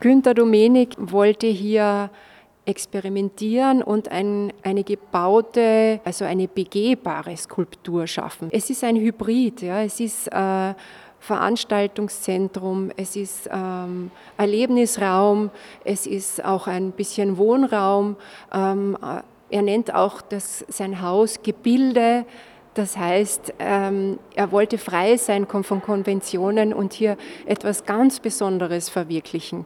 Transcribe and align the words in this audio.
Günter 0.00 0.34
Domenik 0.34 0.94
wollte 0.98 1.46
hier 1.46 2.10
experimentieren 2.66 3.82
und 3.82 4.10
ein, 4.10 4.52
eine 4.62 4.82
gebaute, 4.82 6.00
also 6.04 6.24
eine 6.24 6.48
begehbare 6.48 7.36
Skulptur 7.36 8.06
schaffen. 8.06 8.48
Es 8.50 8.68
ist 8.70 8.82
ein 8.84 8.96
Hybrid, 8.96 9.62
ja, 9.62 9.82
es 9.82 10.00
ist 10.00 10.26
äh, 10.28 10.74
Veranstaltungszentrum, 11.20 12.90
es 12.96 13.16
ist 13.16 13.48
ähm, 13.52 14.10
Erlebnisraum, 14.36 15.50
es 15.84 16.06
ist 16.06 16.44
auch 16.44 16.66
ein 16.66 16.90
bisschen 16.90 17.38
Wohnraum. 17.38 18.16
Ähm, 18.52 18.98
äh, 19.00 19.22
er 19.48 19.62
nennt 19.62 19.94
auch 19.94 20.20
das, 20.20 20.64
sein 20.68 21.00
Haus 21.00 21.40
Gebilde. 21.42 22.26
Das 22.76 22.94
heißt, 22.94 23.54
ähm, 23.58 24.18
er 24.34 24.52
wollte 24.52 24.76
frei 24.76 25.16
sein 25.16 25.46
von 25.48 25.80
Konventionen 25.80 26.74
und 26.74 26.92
hier 26.92 27.16
etwas 27.46 27.86
ganz 27.86 28.20
Besonderes 28.20 28.90
verwirklichen. 28.90 29.64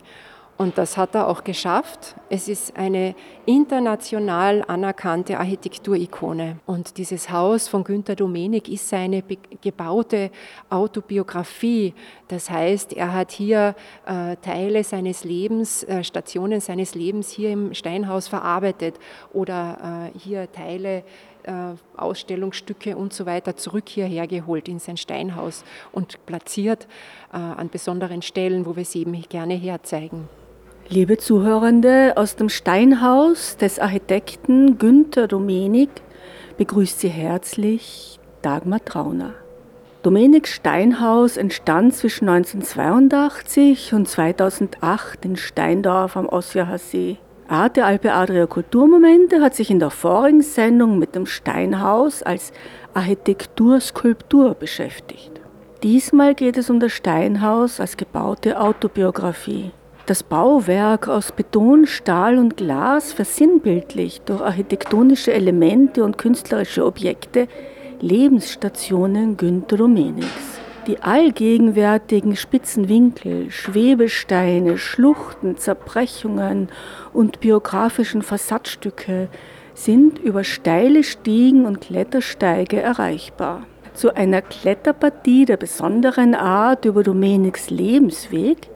Und 0.61 0.77
das 0.77 0.95
hat 0.95 1.15
er 1.15 1.27
auch 1.27 1.43
geschafft. 1.43 2.15
Es 2.29 2.47
ist 2.47 2.77
eine 2.77 3.15
international 3.47 4.63
anerkannte 4.67 5.39
Architekturikone. 5.39 6.59
Und 6.67 6.97
dieses 6.97 7.31
Haus 7.31 7.67
von 7.67 7.83
Günter 7.83 8.15
Domenik 8.15 8.69
ist 8.69 8.87
seine 8.87 9.23
gebaute 9.59 10.29
Autobiografie. 10.69 11.95
Das 12.27 12.49
heißt, 12.51 12.93
er 12.93 13.11
hat 13.11 13.31
hier 13.31 13.75
äh, 14.05 14.35
Teile 14.37 14.83
seines 14.83 15.23
Lebens, 15.23 15.83
äh, 15.83 16.03
Stationen 16.03 16.61
seines 16.61 16.93
Lebens 16.93 17.31
hier 17.31 17.49
im 17.49 17.73
Steinhaus 17.73 18.27
verarbeitet 18.27 18.99
oder 19.33 20.11
äh, 20.13 20.19
hier 20.19 20.51
Teile 20.51 21.03
Ausstellungsstücke 21.97 22.95
und 22.95 23.13
so 23.13 23.25
weiter 23.25 23.55
zurück 23.55 23.87
hierher 23.87 24.27
geholt 24.27 24.67
in 24.67 24.79
sein 24.79 24.97
Steinhaus 24.97 25.63
und 25.91 26.25
platziert 26.25 26.87
äh, 27.33 27.37
an 27.37 27.69
besonderen 27.69 28.21
Stellen, 28.21 28.65
wo 28.65 28.75
wir 28.75 28.85
sie 28.85 29.01
eben 29.01 29.19
gerne 29.29 29.53
herzeigen. 29.53 30.29
Liebe 30.89 31.17
Zuhörende, 31.17 32.13
aus 32.17 32.35
dem 32.35 32.49
Steinhaus 32.49 33.55
des 33.57 33.79
Architekten 33.79 34.77
Günther 34.77 35.27
Domenik 35.27 35.89
begrüßt 36.57 36.99
Sie 36.99 37.09
herzlich 37.09 38.19
Dagmar 38.41 38.83
Trauner. 38.83 39.33
Domeniks 40.03 40.49
Steinhaus 40.49 41.37
entstand 41.37 41.95
zwischen 41.95 42.27
1982 42.27 43.93
und 43.93 44.07
2008 44.07 45.23
in 45.25 45.37
Steindorf 45.37 46.17
am 46.17 46.27
Osjacher 46.27 46.79
See. 46.79 47.17
Arte 47.51 47.83
Alpe 47.83 48.13
Adria 48.13 48.45
Kulturmomente 48.47 49.41
hat 49.41 49.55
sich 49.55 49.69
in 49.69 49.79
der 49.79 49.89
vorigen 49.89 50.41
Sendung 50.41 50.97
mit 50.99 51.15
dem 51.15 51.25
Steinhaus 51.25 52.23
als 52.23 52.53
Architekturskulptur 52.93 54.53
beschäftigt. 54.53 55.41
Diesmal 55.83 56.33
geht 56.33 56.55
es 56.55 56.69
um 56.69 56.79
das 56.79 56.93
Steinhaus 56.93 57.81
als 57.81 57.97
gebaute 57.97 58.57
Autobiografie. 58.57 59.71
Das 60.05 60.23
Bauwerk 60.23 61.09
aus 61.09 61.33
Beton, 61.33 61.87
Stahl 61.87 62.37
und 62.37 62.55
Glas 62.55 63.11
versinnbildlicht 63.11 64.29
durch 64.29 64.39
architektonische 64.39 65.33
Elemente 65.33 66.05
und 66.05 66.17
künstlerische 66.17 66.85
Objekte 66.85 67.49
Lebensstationen 67.99 69.35
Günter 69.35 69.75
Domeniks. 69.75 70.60
Die 70.87 70.99
allgegenwärtigen 71.03 72.35
spitzen 72.35 72.89
Winkel, 72.89 73.51
Schwebesteine, 73.51 74.79
Schluchten, 74.79 75.57
Zerbrechungen 75.57 76.69
und 77.13 77.39
biografischen 77.39 78.23
Fassadstücke 78.23 79.29
sind 79.75 80.17
über 80.17 80.43
steile 80.43 81.03
Stiegen 81.03 81.65
und 81.65 81.81
Klettersteige 81.81 82.81
erreichbar. 82.81 83.63
Zu 83.93 84.15
einer 84.15 84.41
Kletterpartie 84.41 85.45
der 85.45 85.57
besonderen 85.57 86.33
Art 86.33 86.85
über 86.85 87.03
Domeniks 87.03 87.69
Lebensweg 87.69 88.69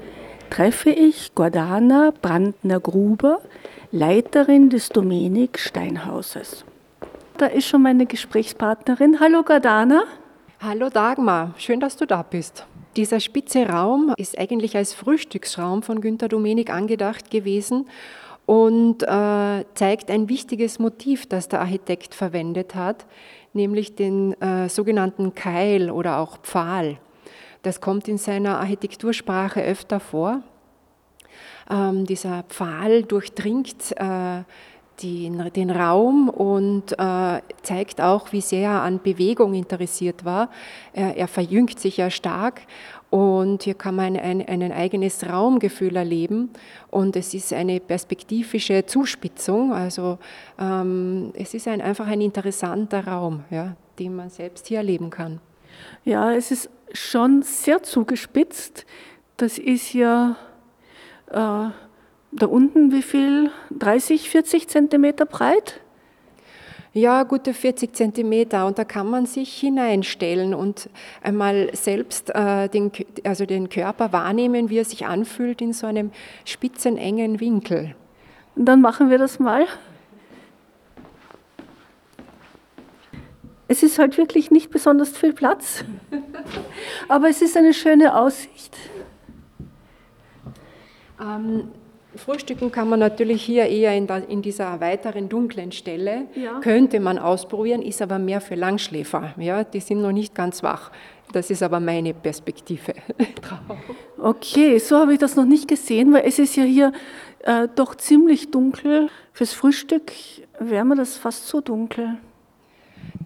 treffe 0.51 0.91
ich 0.91 1.33
Gordana 1.33 2.13
Brandner-Gruber, 2.21 3.41
Leiterin 3.91 4.69
des 4.69 4.89
Domenik 4.89 5.57
Steinhauses. 5.57 6.65
Da 7.37 7.47
ist 7.47 7.67
schon 7.67 7.81
meine 7.81 8.05
Gesprächspartnerin. 8.05 9.19
Hallo 9.19 9.43
Gordana. 9.43 10.03
Hallo 10.61 10.89
Dagmar, 10.89 11.53
schön, 11.57 11.81
dass 11.81 11.97
du 11.97 12.07
da 12.07 12.23
bist. 12.23 12.65
Dieser 12.95 13.19
spitze 13.19 13.67
Raum 13.67 14.13
ist 14.17 14.39
eigentlich 14.39 14.77
als 14.77 14.93
Frühstücksraum 14.93 15.83
von 15.83 15.99
Günter 15.99 16.29
Domenik 16.29 16.69
angedacht 16.69 17.29
gewesen 17.29 17.89
und 18.45 19.03
äh, 19.03 19.65
zeigt 19.73 20.09
ein 20.09 20.29
wichtiges 20.29 20.79
Motiv, 20.79 21.25
das 21.25 21.49
der 21.49 21.59
Architekt 21.59 22.15
verwendet 22.15 22.73
hat, 22.73 23.05
nämlich 23.51 23.95
den 23.95 24.31
äh, 24.41 24.69
sogenannten 24.69 25.35
Keil 25.35 25.91
oder 25.91 26.19
auch 26.19 26.37
Pfahl. 26.37 26.99
Das 27.61 27.81
kommt 27.81 28.07
in 28.07 28.17
seiner 28.17 28.59
Architektursprache 28.59 29.61
öfter 29.61 29.99
vor. 29.99 30.41
Ähm, 31.69 32.05
dieser 32.05 32.43
Pfahl 32.43 33.03
durchdringt 33.03 33.91
äh, 33.97 34.43
den, 35.01 35.51
den, 35.53 35.69
Raum 35.69 36.29
und 36.29 36.93
äh, 36.93 37.41
zeigt 37.63 38.01
auch, 38.01 38.31
wie 38.31 38.41
sehr 38.41 38.69
er 38.69 38.81
an 38.81 39.01
Bewegung 39.01 39.53
interessiert 39.53 40.25
war. 40.25 40.49
Er, 40.93 41.17
er 41.17 41.27
verjüngt 41.27 41.79
sich 41.79 41.97
ja 41.97 42.09
stark 42.09 42.61
und 43.09 43.63
hier 43.63 43.75
kann 43.75 43.95
man 43.95 44.17
ein, 44.17 44.45
ein, 44.45 44.61
ein, 44.61 44.71
eigenes 44.71 45.27
Raumgefühl 45.27 45.95
erleben 45.95 46.49
und 46.91 47.15
es 47.15 47.33
ist 47.33 47.53
eine 47.53 47.79
perspektivische 47.79 48.85
Zuspitzung. 48.85 49.73
Also 49.73 50.17
ähm, 50.59 51.31
es 51.35 51.53
ist 51.53 51.67
ein, 51.67 51.81
einfach 51.81 52.07
ein 52.07 52.21
interessanter 52.21 53.07
Raum, 53.07 53.43
ja, 53.49 53.75
den 53.99 54.15
man 54.15 54.29
selbst 54.29 54.67
hier 54.67 54.79
erleben 54.79 55.09
kann. 55.09 55.39
Ja, 56.03 56.33
es 56.33 56.51
ist 56.51 56.69
schon 56.93 57.41
sehr 57.41 57.83
zugespitzt. 57.83 58.85
Das 59.37 59.57
ist 59.57 59.93
ja 59.93 60.35
äh, 61.31 61.69
da 62.35 62.47
unten 62.47 62.91
wie 62.91 63.01
viel? 63.01 63.49
30, 63.71 64.29
40 64.29 64.67
Zentimeter 64.67 65.25
breit? 65.25 65.79
Ja, 66.93 67.23
gute 67.23 67.53
40 67.53 67.93
Zentimeter 67.93 68.65
und 68.65 68.77
da 68.79 68.85
kann 68.85 69.09
man 69.09 69.25
sich 69.25 69.53
hineinstellen 69.53 70.53
und 70.53 70.89
einmal 71.21 71.69
selbst 71.73 72.33
äh, 72.33 72.69
den, 72.69 72.89
also 73.25 73.45
den 73.45 73.67
Körper 73.67 74.13
wahrnehmen, 74.13 74.69
wie 74.69 74.77
er 74.77 74.85
sich 74.85 75.05
anfühlt 75.05 75.61
in 75.61 75.73
so 75.73 75.87
einem 75.87 76.11
spitzen, 76.45 76.97
engen 76.97 77.41
Winkel. 77.41 77.95
Dann 78.55 78.79
machen 78.79 79.09
wir 79.09 79.17
das 79.17 79.39
mal. 79.39 79.65
Es 83.67 83.83
ist 83.83 83.99
halt 83.99 84.17
wirklich 84.17 84.51
nicht 84.51 84.69
besonders 84.69 85.17
viel 85.17 85.33
Platz, 85.33 85.83
aber 87.09 87.27
es 87.27 87.41
ist 87.41 87.57
eine 87.57 87.73
schöne 87.73 88.15
Aussicht. 88.15 88.77
Ähm, 91.19 91.71
Frühstücken 92.17 92.71
kann 92.71 92.89
man 92.89 92.99
natürlich 92.99 93.43
hier 93.43 93.65
eher 93.65 93.95
in, 93.95 94.07
der, 94.07 94.27
in 94.29 94.41
dieser 94.41 94.79
weiteren 94.79 95.29
dunklen 95.29 95.71
Stelle. 95.71 96.25
Ja. 96.35 96.59
Könnte 96.59 96.99
man 96.99 97.17
ausprobieren, 97.17 97.81
ist 97.81 98.01
aber 98.01 98.19
mehr 98.19 98.41
für 98.41 98.55
Langschläfer. 98.55 99.33
Ja, 99.37 99.63
die 99.63 99.79
sind 99.79 100.01
noch 100.01 100.11
nicht 100.11 100.35
ganz 100.35 100.63
wach. 100.63 100.91
Das 101.33 101.49
ist 101.49 101.63
aber 101.63 101.79
meine 101.79 102.13
Perspektive 102.13 102.93
drauf. 103.41 103.77
Okay, 104.17 104.77
so 104.79 104.97
habe 104.97 105.13
ich 105.13 105.19
das 105.19 105.35
noch 105.35 105.45
nicht 105.45 105.67
gesehen, 105.67 106.13
weil 106.13 106.23
es 106.25 106.39
ist 106.39 106.55
ja 106.55 106.63
hier 106.63 106.93
äh, 107.43 107.67
doch 107.75 107.95
ziemlich 107.95 108.51
dunkel. 108.51 109.09
Fürs 109.33 109.53
Frühstück 109.53 110.11
wäre 110.59 110.85
mir 110.85 110.95
das 110.95 111.17
fast 111.17 111.47
zu 111.47 111.61
dunkel. 111.61 112.17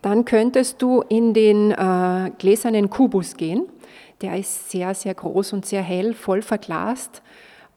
Dann 0.02 0.26
könntest 0.26 0.82
du 0.82 1.02
in 1.10 1.34
den 1.34 1.72
äh, 1.72 2.32
gläsernen 2.38 2.90
Kubus 2.90 3.36
gehen. 3.36 3.68
Der 4.22 4.38
ist 4.38 4.72
sehr, 4.72 4.94
sehr 4.96 5.14
groß 5.14 5.54
und 5.54 5.66
sehr 5.66 5.82
hell, 5.82 6.14
voll 6.14 6.42
verglast 6.42 7.22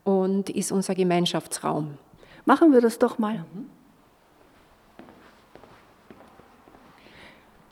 und 0.05 0.51
ist 0.51 0.73
unser 0.73 0.95
Gemeinschaftsraum. 0.95 1.99
Machen 2.45 2.73
wir 2.73 2.81
das 2.81 2.99
doch 2.99 3.19
mal. 3.19 3.45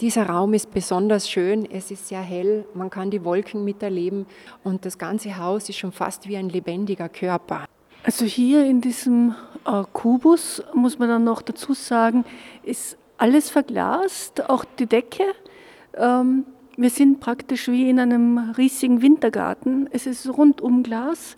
Dieser 0.00 0.27
Raum 0.27 0.55
ist 0.55 0.73
besonders 0.73 1.29
schön, 1.29 1.71
es 1.71 1.91
ist 1.91 2.09
sehr 2.09 2.23
hell, 2.23 2.65
man 2.73 2.88
kann 2.88 3.11
die 3.11 3.23
Wolken 3.23 3.65
miterleben 3.65 4.25
und 4.65 4.87
das 4.87 4.97
ganze 4.97 5.37
Haus 5.37 5.69
ist 5.69 5.77
schon 5.77 5.93
fast 5.93 6.27
wie 6.27 6.38
ein 6.38 6.49
lebendiger 6.49 7.11
Körper. 7.11 7.67
Also 8.03 8.25
hier 8.25 8.65
in 8.65 8.81
diesem 8.81 9.35
äh, 9.67 9.83
Kubus, 9.93 10.62
muss 10.73 10.99
man 10.99 11.11
dann 11.11 11.25
noch 11.25 11.43
dazu 11.43 11.75
sagen, 11.75 12.25
ist 12.62 12.97
alles 13.19 13.50
verglast, 13.50 14.49
auch 14.49 14.65
die 14.65 14.87
Decke. 14.87 15.25
Ähm, 15.94 16.47
wir 16.79 16.88
sind 16.88 17.21
praktisch 17.21 17.69
wie 17.69 17.91
in 17.91 18.00
einem 18.00 18.55
riesigen 18.56 19.03
Wintergarten. 19.03 19.87
Es 19.93 20.06
ist 20.06 20.26
rundum 20.26 20.83
Glas. 20.83 21.37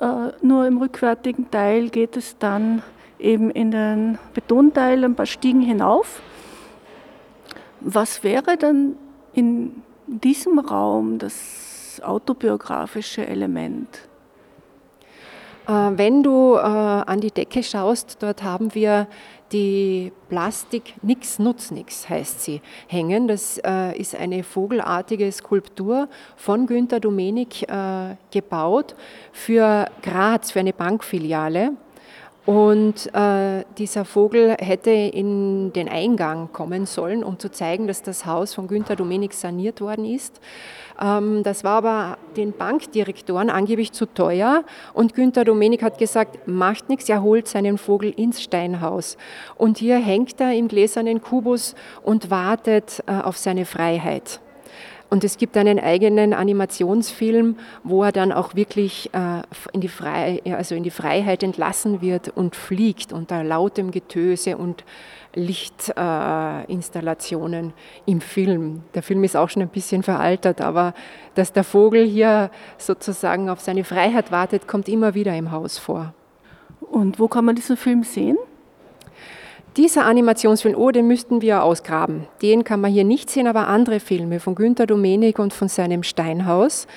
Äh, 0.00 0.32
nur 0.42 0.66
im 0.66 0.78
rückwärtigen 0.78 1.50
Teil 1.50 1.90
geht 1.90 2.16
es 2.16 2.38
dann 2.38 2.82
eben 3.18 3.50
in 3.50 3.70
den 3.70 4.18
Betonteil 4.32 5.04
ein 5.04 5.14
paar 5.14 5.26
Stiegen 5.26 5.60
hinauf. 5.60 6.22
Was 7.80 8.22
wäre 8.22 8.56
dann 8.56 8.96
in 9.32 9.82
diesem 10.06 10.58
Raum 10.58 11.18
das 11.18 12.00
autobiografische 12.04 13.26
Element? 13.26 14.08
Äh, 15.66 15.72
wenn 15.72 16.22
du 16.22 16.54
äh, 16.54 16.60
an 16.60 17.20
die 17.20 17.32
Decke 17.32 17.62
schaust, 17.62 18.22
dort 18.22 18.42
haben 18.44 18.74
wir 18.74 19.08
die 19.52 20.12
Plastik 20.28 20.94
Nix 21.02 21.38
Nutz 21.38 21.70
Nix 21.70 22.08
heißt 22.08 22.42
sie, 22.42 22.60
hängen. 22.86 23.28
Das 23.28 23.58
äh, 23.64 23.98
ist 23.98 24.14
eine 24.14 24.42
vogelartige 24.42 25.30
Skulptur 25.32 26.08
von 26.36 26.66
Günter 26.66 27.00
Domenik 27.00 27.66
gebaut 28.30 28.94
für 29.32 29.86
Graz, 30.02 30.50
für 30.52 30.60
eine 30.60 30.72
Bankfiliale. 30.72 31.72
Und 32.48 33.14
äh, 33.14 33.64
dieser 33.76 34.06
Vogel 34.06 34.56
hätte 34.58 34.88
in 34.90 35.70
den 35.74 35.86
Eingang 35.86 36.50
kommen 36.50 36.86
sollen, 36.86 37.22
um 37.22 37.38
zu 37.38 37.50
zeigen, 37.50 37.86
dass 37.86 38.02
das 38.02 38.24
Haus 38.24 38.54
von 38.54 38.68
Günter 38.68 38.96
Domenik 38.96 39.34
saniert 39.34 39.82
worden 39.82 40.06
ist. 40.06 40.40
Ähm, 40.98 41.42
das 41.42 41.62
war 41.62 41.76
aber 41.76 42.16
den 42.38 42.54
Bankdirektoren 42.54 43.50
angeblich 43.50 43.92
zu 43.92 44.06
teuer 44.06 44.64
und 44.94 45.12
Günter 45.12 45.44
Domenik 45.44 45.82
hat 45.82 45.98
gesagt, 45.98 46.48
macht 46.48 46.88
nichts, 46.88 47.06
er 47.10 47.22
holt 47.22 47.48
seinen 47.48 47.76
Vogel 47.76 48.14
ins 48.16 48.42
Steinhaus. 48.42 49.18
Und 49.58 49.76
hier 49.76 49.98
hängt 49.98 50.40
er 50.40 50.54
im 50.54 50.68
gläsernen 50.68 51.20
Kubus 51.20 51.74
und 52.02 52.30
wartet 52.30 53.04
äh, 53.06 53.12
auf 53.12 53.36
seine 53.36 53.66
Freiheit. 53.66 54.40
Und 55.10 55.24
es 55.24 55.38
gibt 55.38 55.56
einen 55.56 55.80
eigenen 55.80 56.34
Animationsfilm, 56.34 57.56
wo 57.82 58.04
er 58.04 58.12
dann 58.12 58.30
auch 58.30 58.54
wirklich 58.54 59.08
äh, 59.14 59.40
in, 59.72 59.80
die 59.80 59.88
Frei 59.88 60.42
also 60.44 60.74
in 60.74 60.82
die 60.82 60.90
Freiheit 60.90 61.42
entlassen 61.42 62.02
wird 62.02 62.28
und 62.28 62.54
fliegt 62.54 63.14
unter 63.14 63.42
lautem 63.42 63.90
Getöse 63.90 64.58
und 64.58 64.84
Lichtinstallationen 65.34 67.70
äh, 67.70 68.10
im 68.10 68.20
Film. 68.20 68.82
Der 68.94 69.02
Film 69.02 69.24
ist 69.24 69.36
auch 69.36 69.48
schon 69.48 69.62
ein 69.62 69.68
bisschen 69.68 70.02
veraltert, 70.02 70.60
aber 70.60 70.92
dass 71.34 71.50
der 71.52 71.64
Vogel 71.64 72.04
hier 72.04 72.50
sozusagen 72.76 73.48
auf 73.48 73.60
seine 73.60 73.84
Freiheit 73.84 74.30
wartet, 74.30 74.68
kommt 74.68 74.88
immer 74.88 75.14
wieder 75.14 75.34
im 75.34 75.52
Haus 75.52 75.78
vor. 75.78 76.12
Und 76.80 77.18
wo 77.18 77.28
kann 77.28 77.46
man 77.46 77.56
diesen 77.56 77.78
Film 77.78 78.02
sehen? 78.02 78.36
Dieser 79.76 80.06
Animationsfilm, 80.06 80.74
oh, 80.76 80.90
den 80.90 81.06
müssten 81.06 81.40
wir 81.40 81.62
ausgraben. 81.62 82.26
Den 82.42 82.64
kann 82.64 82.80
man 82.80 82.90
hier 82.90 83.04
nicht 83.04 83.30
sehen, 83.30 83.46
aber 83.46 83.68
andere 83.68 84.00
Filme 84.00 84.40
von 84.40 84.56
Günter 84.56 84.86
Domenik 84.86 85.38
und 85.38 85.52
von 85.52 85.68
seinem 85.68 86.02
Steinhaus, 86.02 86.88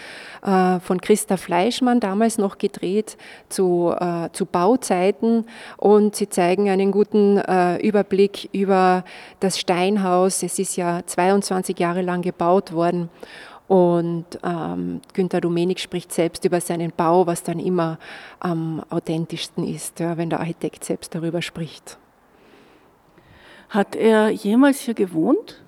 äh, 0.42 0.80
von 0.80 1.00
Christa 1.00 1.38
Fleischmann, 1.38 2.00
damals 2.00 2.40
noch 2.40 2.58
gedreht 2.58 3.18
zu, 3.50 3.94
äh, 4.00 4.30
zu 4.32 4.48
Bauzeiten. 4.48 5.46
Und 5.78 6.16
sie 6.16 6.30
zeigen 6.30 6.70
einen 6.70 6.92
guten 6.92 7.38
äh, 7.38 7.78
Überblick 7.78 8.50
über 8.52 9.04
das 9.40 9.60
Steinhaus. 9.60 10.42
Es 10.42 10.58
ist 10.58 10.76
ja 10.76 11.02
22 11.06 11.78
Jahre 11.78 12.02
lang 12.02 12.24
gebaut 12.24 12.74
worden. 12.74 13.10
Und 13.68 14.26
ähm, 14.44 15.02
Günter 15.14 15.40
Domenik 15.40 15.80
spricht 15.80 16.12
selbst 16.12 16.44
über 16.46 16.60
seinen 16.60 16.92
Bau, 16.92 17.28
was 17.28 17.44
dann 17.44 17.60
immer 17.60 18.00
am 18.40 18.84
authentischsten 18.90 19.66
ist, 19.66 20.00
ja, 20.00 20.18
wenn 20.18 20.30
der 20.30 20.40
Architekt 20.40 20.84
selbst 20.84 21.14
darüber 21.14 21.42
spricht. 21.42 21.98
Hat 23.72 23.96
er 23.96 24.32
jemals 24.32 24.82
hier 24.82 24.94
gewohnt? 24.94 25.62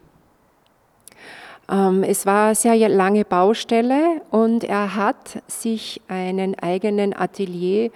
Ähm, 1.71 2.03
es 2.03 2.25
war 2.25 2.47
eine 2.47 2.55
sehr 2.55 2.89
lange 2.89 3.23
Baustelle 3.23 4.21
und 4.29 4.65
er 4.65 4.97
hat 4.97 5.41
sich 5.47 6.01
einen 6.09 6.59
eigenen 6.59 7.15
Atelier 7.15 7.91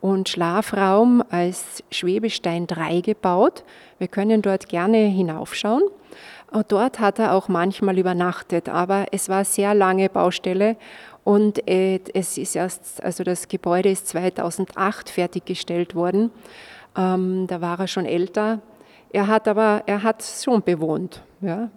und 0.00 0.28
Schlafraum 0.28 1.24
als 1.30 1.82
Schwebestein 1.90 2.68
3 2.68 3.00
gebaut. 3.00 3.64
Wir 3.98 4.06
können 4.06 4.42
dort 4.42 4.68
gerne 4.68 4.98
hinaufschauen. 4.98 5.82
Dort 6.68 7.00
hat 7.00 7.18
er 7.18 7.34
auch 7.34 7.48
manchmal 7.48 7.98
übernachtet, 7.98 8.68
aber 8.68 9.06
es 9.10 9.28
war 9.28 9.38
eine 9.38 9.44
sehr 9.44 9.74
lange 9.74 10.08
Baustelle 10.08 10.76
und 11.24 11.68
äh, 11.68 11.98
es 12.14 12.38
ist 12.38 12.54
erst, 12.54 13.02
also 13.02 13.24
das 13.24 13.48
Gebäude 13.48 13.90
ist 13.90 14.06
2008 14.06 15.10
fertiggestellt 15.10 15.96
worden. 15.96 16.30
Ähm, 16.96 17.48
da 17.48 17.60
war 17.60 17.80
er 17.80 17.88
schon 17.88 18.06
älter 18.06 18.60
er 19.10 19.26
hat 19.26 19.48
aber, 19.48 19.82
er 19.86 20.02
hat 20.02 20.22
schon 20.22 20.62
bewohnt. 20.62 21.22
Ja. 21.40 21.70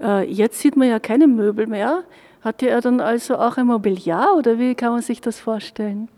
Äh, 0.00 0.30
jetzt 0.30 0.60
sieht 0.60 0.76
man 0.76 0.88
ja 0.88 0.98
keine 0.98 1.26
Möbel 1.26 1.66
mehr. 1.66 2.04
Hatte 2.42 2.68
er 2.68 2.80
dann 2.80 3.00
also 3.00 3.36
auch 3.36 3.56
ein 3.56 3.66
Mobiliar 3.66 4.36
oder 4.36 4.58
wie 4.58 4.74
kann 4.74 4.92
man 4.92 5.02
sich 5.02 5.20
das 5.20 5.38
vorstellen? 5.38 6.08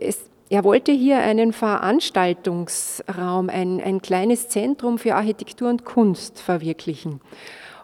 Es, 0.00 0.30
er 0.48 0.64
wollte 0.64 0.92
hier 0.92 1.18
einen 1.18 1.52
Veranstaltungsraum, 1.52 3.48
ein, 3.48 3.80
ein 3.82 4.00
kleines 4.00 4.48
Zentrum 4.48 4.98
für 4.98 5.14
Architektur 5.14 5.68
und 5.68 5.84
Kunst 5.84 6.40
verwirklichen. 6.40 7.20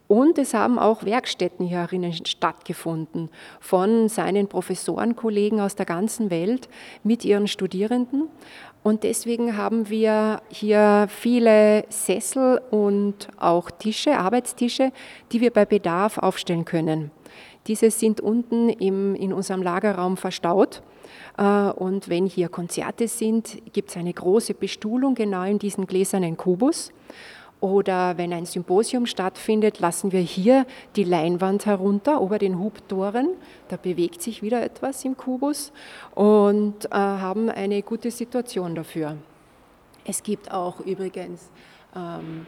Und 0.06 0.38
es 0.38 0.54
haben 0.54 0.78
auch 0.78 1.04
Werkstätten 1.04 1.66
hierinnen 1.66 2.12
stattgefunden 2.12 3.28
von 3.60 4.08
seinen 4.08 4.48
Professorenkollegen 4.48 5.60
aus 5.60 5.74
der 5.74 5.84
ganzen 5.84 6.30
Welt 6.30 6.70
mit 7.04 7.26
ihren 7.26 7.46
Studierenden. 7.46 8.28
Und 8.82 9.02
deswegen 9.02 9.56
haben 9.56 9.88
wir 9.90 10.40
hier 10.48 11.06
viele 11.08 11.84
Sessel 11.88 12.60
und 12.70 13.28
auch 13.38 13.70
Tische, 13.70 14.16
Arbeitstische, 14.18 14.92
die 15.32 15.40
wir 15.40 15.52
bei 15.52 15.64
Bedarf 15.64 16.18
aufstellen 16.18 16.64
können. 16.64 17.10
Diese 17.66 17.90
sind 17.90 18.20
unten 18.20 18.70
im, 18.70 19.14
in 19.14 19.32
unserem 19.32 19.62
Lagerraum 19.62 20.16
verstaut. 20.16 20.82
Äh, 21.36 21.42
und 21.42 22.08
wenn 22.08 22.26
hier 22.26 22.48
Konzerte 22.48 23.08
sind, 23.08 23.58
gibt 23.72 23.90
es 23.90 23.96
eine 23.96 24.12
große 24.12 24.54
Bestuhlung 24.54 25.14
genau 25.14 25.44
in 25.44 25.58
diesem 25.58 25.86
gläsernen 25.86 26.36
Kubus. 26.36 26.92
Oder 27.60 28.16
wenn 28.18 28.32
ein 28.32 28.46
Symposium 28.46 29.06
stattfindet, 29.06 29.80
lassen 29.80 30.12
wir 30.12 30.20
hier 30.20 30.64
die 30.94 31.02
Leinwand 31.02 31.66
herunter 31.66 32.20
über 32.20 32.38
den 32.38 32.58
Hubtoren. 32.58 33.30
Da 33.68 33.76
bewegt 33.76 34.22
sich 34.22 34.42
wieder 34.42 34.62
etwas 34.62 35.04
im 35.04 35.16
Kubus 35.16 35.72
und 36.14 36.86
äh, 36.86 36.94
haben 36.94 37.48
eine 37.50 37.82
gute 37.82 38.12
Situation 38.12 38.76
dafür. 38.76 39.16
Es 40.04 40.22
gibt 40.22 40.52
auch 40.52 40.80
übrigens 40.80 41.50
ähm, 41.96 42.46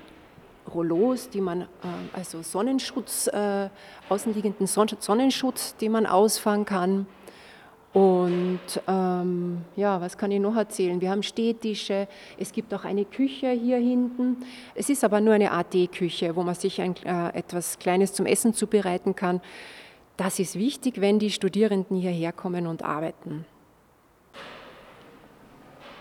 Rollos, 0.73 1.29
die 1.29 1.41
man, 1.41 1.63
äh, 1.63 1.67
also 2.13 2.43
Sonnenschutz, 2.43 3.27
äh, 3.27 3.69
außenliegenden 4.09 4.67
Sonnenschutz, 4.67 5.77
den 5.77 5.93
man 5.93 6.07
ausfahren 6.07 6.65
kann. 6.65 7.07
Und 7.93 8.61
ähm, 8.87 9.63
ja, 9.75 10.01
was 10.01 10.17
kann 10.17 10.31
ich 10.31 10.39
noch 10.39 10.55
erzählen? 10.55 11.01
Wir 11.01 11.11
haben 11.11 11.25
Stehtische, 11.25 12.07
es 12.39 12.53
gibt 12.53 12.73
auch 12.73 12.85
eine 12.85 13.05
Küche 13.05 13.51
hier 13.51 13.79
hinten. 13.79 14.37
Es 14.77 14.89
ist 14.89 15.03
aber 15.03 15.21
nur 15.21 15.35
eine 15.35 15.51
AT-Küche, 15.51 16.37
wo 16.37 16.45
man 16.45 16.55
sich 16.55 16.81
ein, 16.81 16.95
äh, 17.05 17.37
etwas 17.37 17.81
Kleines 17.81 18.13
zum 18.13 18.27
Essen 18.27 18.55
zubereiten 18.55 19.17
kann. 19.17 19.41
Das 20.17 20.39
ist 20.39 20.57
wichtig, 20.57 21.01
wenn 21.01 21.19
die 21.19 21.31
Studierenden 21.31 21.97
hierher 21.97 22.33
kommen 22.33 22.69
und 22.69 22.85
arbeiten. 22.85 23.45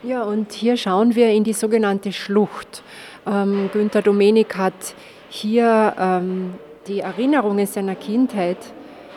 Ja, 0.03 0.23
und 0.23 0.53
hier 0.53 0.77
schauen 0.77 1.15
wir 1.15 1.31
in 1.31 1.43
die 1.43 1.53
sogenannte 1.53 2.13
Schlucht. 2.13 2.83
Ähm, 3.25 3.69
Günter 3.73 4.01
Domenik 4.01 4.55
hat 4.57 4.95
hier 5.29 5.95
ähm, 5.99 6.53
die 6.87 6.99
Erinnerungen 6.99 7.65
seiner 7.65 7.95
Kindheit 7.95 8.57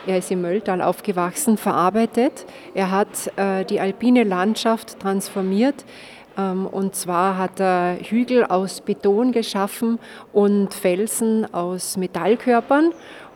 er 0.07 0.19
ist 0.19 0.31
im 0.31 0.43
Mölltal 0.43 0.83
aufgewachsen, 0.83 1.57
verarbeitet. 1.57 2.47
Er 2.75 2.91
hat 2.91 3.31
äh, 3.37 3.65
die 3.65 3.81
alpine 3.81 4.25
Landschaft 4.25 4.99
transformiert. 5.01 5.85
Ähm, 6.37 6.67
und 6.67 6.95
zwar 6.95 7.39
hat 7.39 7.61
er 7.61 7.99
Hügel 8.03 8.45
aus 8.45 8.81
Beton 8.81 9.33
geschaffen 9.33 9.99
und 10.33 10.75
Felsen 10.75 11.53
aus 11.55 11.97
Metallkörpern. 11.97 12.93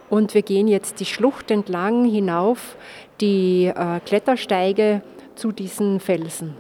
Und 0.09 0.35
wir 0.35 0.43
gehen 0.43 0.69
jetzt 0.69 1.01
die 1.01 1.05
Schlucht 1.05 1.51
entlang 1.51 2.05
hinauf, 2.05 2.77
die 3.21 3.67
äh, 3.67 4.01
Klettersteige 4.05 5.03
zu 5.35 5.53
diesen 5.53 6.01
Felsen. 6.01 6.57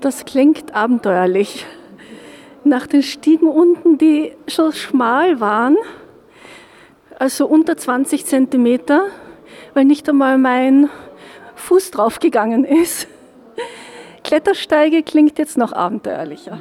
Das 0.00 0.24
klingt 0.24 0.74
abenteuerlich. 0.74 1.64
Nach 2.64 2.86
den 2.86 3.02
Stiegen 3.02 3.48
unten, 3.48 3.98
die 3.98 4.32
schon 4.48 4.72
schmal 4.72 5.40
waren, 5.40 5.76
also 7.18 7.46
unter 7.46 7.76
20 7.76 8.26
Zentimeter, 8.26 9.06
weil 9.74 9.84
nicht 9.84 10.08
einmal 10.08 10.38
mein 10.38 10.88
Fuß 11.56 11.90
draufgegangen 11.90 12.64
ist. 12.64 13.08
Klettersteige 14.26 15.04
klingt 15.04 15.38
jetzt 15.38 15.56
noch 15.56 15.72
abenteuerlicher. 15.72 16.60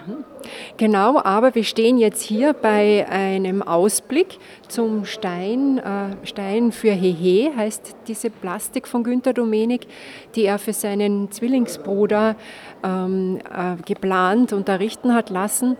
Genau, 0.77 1.19
aber 1.19 1.55
wir 1.55 1.63
stehen 1.63 1.97
jetzt 1.97 2.21
hier 2.21 2.53
bei 2.53 3.07
einem 3.09 3.63
Ausblick 3.63 4.37
zum 4.67 5.05
Stein. 5.05 5.79
Äh, 5.79 6.27
Stein 6.27 6.71
für 6.71 6.91
Hehe 6.91 7.55
heißt 7.57 7.95
diese 8.07 8.29
Plastik 8.29 8.87
von 8.87 9.03
Günter 9.03 9.33
Domenik, 9.33 9.87
die 10.35 10.43
er 10.43 10.59
für 10.59 10.73
seinen 10.73 11.31
Zwillingsbruder 11.31 12.35
ähm, 12.83 13.39
äh, 13.51 13.81
geplant 13.83 14.53
und 14.53 14.69
errichten 14.69 15.15
hat 15.15 15.31
lassen. 15.31 15.75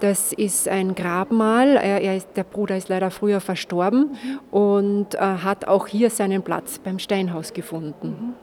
Das 0.00 0.32
ist 0.32 0.66
ein 0.66 0.94
Grabmal. 0.94 1.76
Er, 1.76 2.00
er 2.00 2.16
ist, 2.16 2.28
der 2.34 2.44
Bruder 2.44 2.76
ist 2.76 2.88
leider 2.88 3.10
früher 3.10 3.40
verstorben 3.40 4.10
mhm. 4.10 4.58
und 4.58 5.14
äh, 5.14 5.18
hat 5.18 5.68
auch 5.68 5.86
hier 5.86 6.10
seinen 6.10 6.42
Platz 6.42 6.78
beim 6.78 6.98
Steinhaus 6.98 7.52
gefunden. 7.52 8.08
Mhm. 8.08 8.34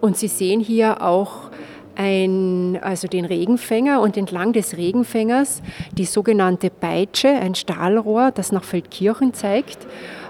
Und 0.00 0.16
Sie 0.16 0.28
sehen 0.28 0.60
hier 0.60 1.02
auch 1.02 1.50
ein, 1.94 2.78
also 2.82 3.08
den 3.08 3.24
Regenfänger 3.24 4.00
und 4.00 4.16
entlang 4.16 4.52
des 4.52 4.76
Regenfängers 4.76 5.62
die 5.92 6.04
sogenannte 6.06 6.70
Peitsche, 6.70 7.28
ein 7.28 7.54
Stahlrohr, 7.54 8.30
das 8.32 8.52
nach 8.52 8.64
Feldkirchen 8.64 9.34
zeigt. 9.34 9.86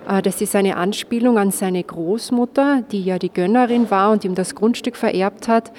Äh, 0.09 0.23
das 0.23 0.41
ist 0.41 0.57
eine 0.57 0.77
Anspielung 0.77 1.39
an 1.39 1.51
seine 1.51 1.83
Großmutter, 1.83 2.83
die 2.91 3.05
ja 3.05 3.19
die 3.19 3.33
Gönnerin 3.33 3.91
war 3.91 4.11
und 4.11 4.25
ihm 4.25 4.35
das 4.35 4.55
Grundstück 4.55 4.97
vererbt 4.97 5.49
hat. 5.49 5.73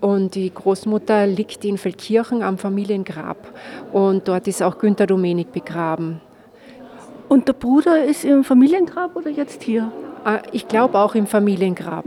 Und 0.00 0.34
die 0.34 0.52
Großmutter 0.52 1.26
liegt 1.26 1.64
in 1.64 1.76
Feldkirchen 1.76 2.42
am 2.42 2.58
Familiengrab. 2.58 3.36
Und 3.92 4.28
dort 4.28 4.46
ist 4.46 4.62
auch 4.62 4.78
Günter 4.78 5.06
Domenik 5.06 5.52
begraben. 5.52 6.20
Und 7.28 7.48
der 7.48 7.52
Bruder 7.52 8.04
ist 8.04 8.24
im 8.24 8.44
Familiengrab 8.44 9.16
oder 9.16 9.30
jetzt 9.30 9.62
hier? 9.62 9.90
Äh, 10.24 10.38
ich 10.52 10.68
glaube 10.68 10.98
auch 10.98 11.14
im 11.14 11.26
Familiengrab. 11.26 12.04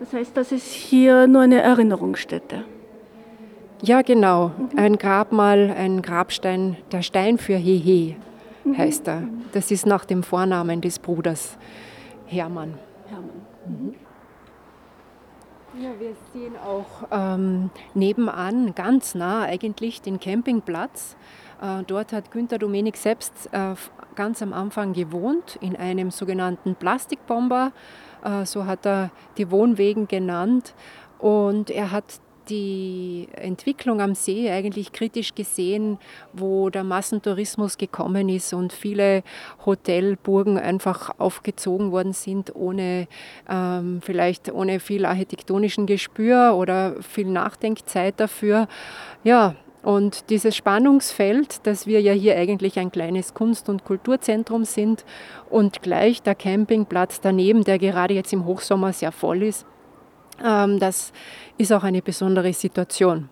Das 0.00 0.12
heißt, 0.12 0.36
das 0.36 0.52
ist 0.52 0.72
hier 0.72 1.26
nur 1.26 1.42
eine 1.42 1.62
Erinnerungsstätte. 1.62 2.64
Ja, 3.82 4.02
genau. 4.02 4.50
Ein 4.74 4.98
Grabmal, 4.98 5.74
ein 5.76 6.02
Grabstein, 6.02 6.76
der 6.92 7.02
Stein 7.02 7.38
für 7.38 7.56
Hehe 7.56 8.16
heißt 8.76 9.08
er. 9.08 9.22
Das 9.52 9.70
ist 9.70 9.86
nach 9.86 10.04
dem 10.04 10.22
Vornamen 10.22 10.80
des 10.80 10.98
Bruders 10.98 11.56
Hermann. 12.26 12.74
Hermann. 13.08 13.94
Ja, 15.78 15.90
wir 16.00 16.14
sehen 16.32 16.54
auch 16.56 17.06
ähm, 17.10 17.68
nebenan, 17.92 18.74
ganz 18.74 19.14
nah 19.14 19.42
eigentlich, 19.42 20.00
den 20.00 20.18
Campingplatz. 20.18 21.16
Äh, 21.60 21.82
dort 21.86 22.14
hat 22.14 22.30
Günter 22.30 22.56
Domenik 22.56 22.96
selbst 22.96 23.50
äh, 23.52 23.74
ganz 24.14 24.40
am 24.40 24.54
Anfang 24.54 24.94
gewohnt, 24.94 25.58
in 25.60 25.76
einem 25.76 26.10
sogenannten 26.10 26.76
Plastikbomber. 26.76 27.72
Äh, 28.24 28.46
so 28.46 28.64
hat 28.64 28.86
er 28.86 29.10
die 29.36 29.50
Wohnwegen 29.50 30.08
genannt. 30.08 30.72
Und 31.18 31.68
er 31.68 31.90
hat 31.90 32.20
die 32.48 33.28
Entwicklung 33.34 34.00
am 34.00 34.14
See 34.14 34.50
eigentlich 34.50 34.92
kritisch 34.92 35.34
gesehen, 35.34 35.98
wo 36.32 36.70
der 36.70 36.84
Massentourismus 36.84 37.78
gekommen 37.78 38.28
ist 38.28 38.52
und 38.52 38.72
viele 38.72 39.22
Hotelburgen 39.64 40.58
einfach 40.58 41.10
aufgezogen 41.18 41.92
worden 41.92 42.12
sind, 42.12 42.54
ohne 42.54 43.08
ähm, 43.48 44.00
vielleicht 44.02 44.52
ohne 44.52 44.80
viel 44.80 45.04
architektonischen 45.04 45.86
Gespür 45.86 46.54
oder 46.56 46.94
viel 47.02 47.26
Nachdenkzeit 47.26 48.14
dafür. 48.18 48.68
Ja, 49.24 49.54
und 49.86 50.30
dieses 50.30 50.56
Spannungsfeld, 50.56 51.64
dass 51.64 51.86
wir 51.86 52.00
ja 52.00 52.12
hier 52.12 52.36
eigentlich 52.36 52.76
ein 52.80 52.90
kleines 52.90 53.34
Kunst- 53.34 53.68
und 53.68 53.84
Kulturzentrum 53.84 54.64
sind 54.64 55.04
und 55.48 55.80
gleich 55.80 56.22
der 56.22 56.34
Campingplatz 56.34 57.20
daneben, 57.20 57.62
der 57.62 57.78
gerade 57.78 58.12
jetzt 58.12 58.32
im 58.32 58.46
Hochsommer 58.46 58.92
sehr 58.92 59.12
voll 59.12 59.44
ist, 59.44 59.64
das 60.38 61.12
ist 61.58 61.72
auch 61.72 61.82
eine 61.82 62.02
besondere 62.02 62.52
Situation. 62.52 63.28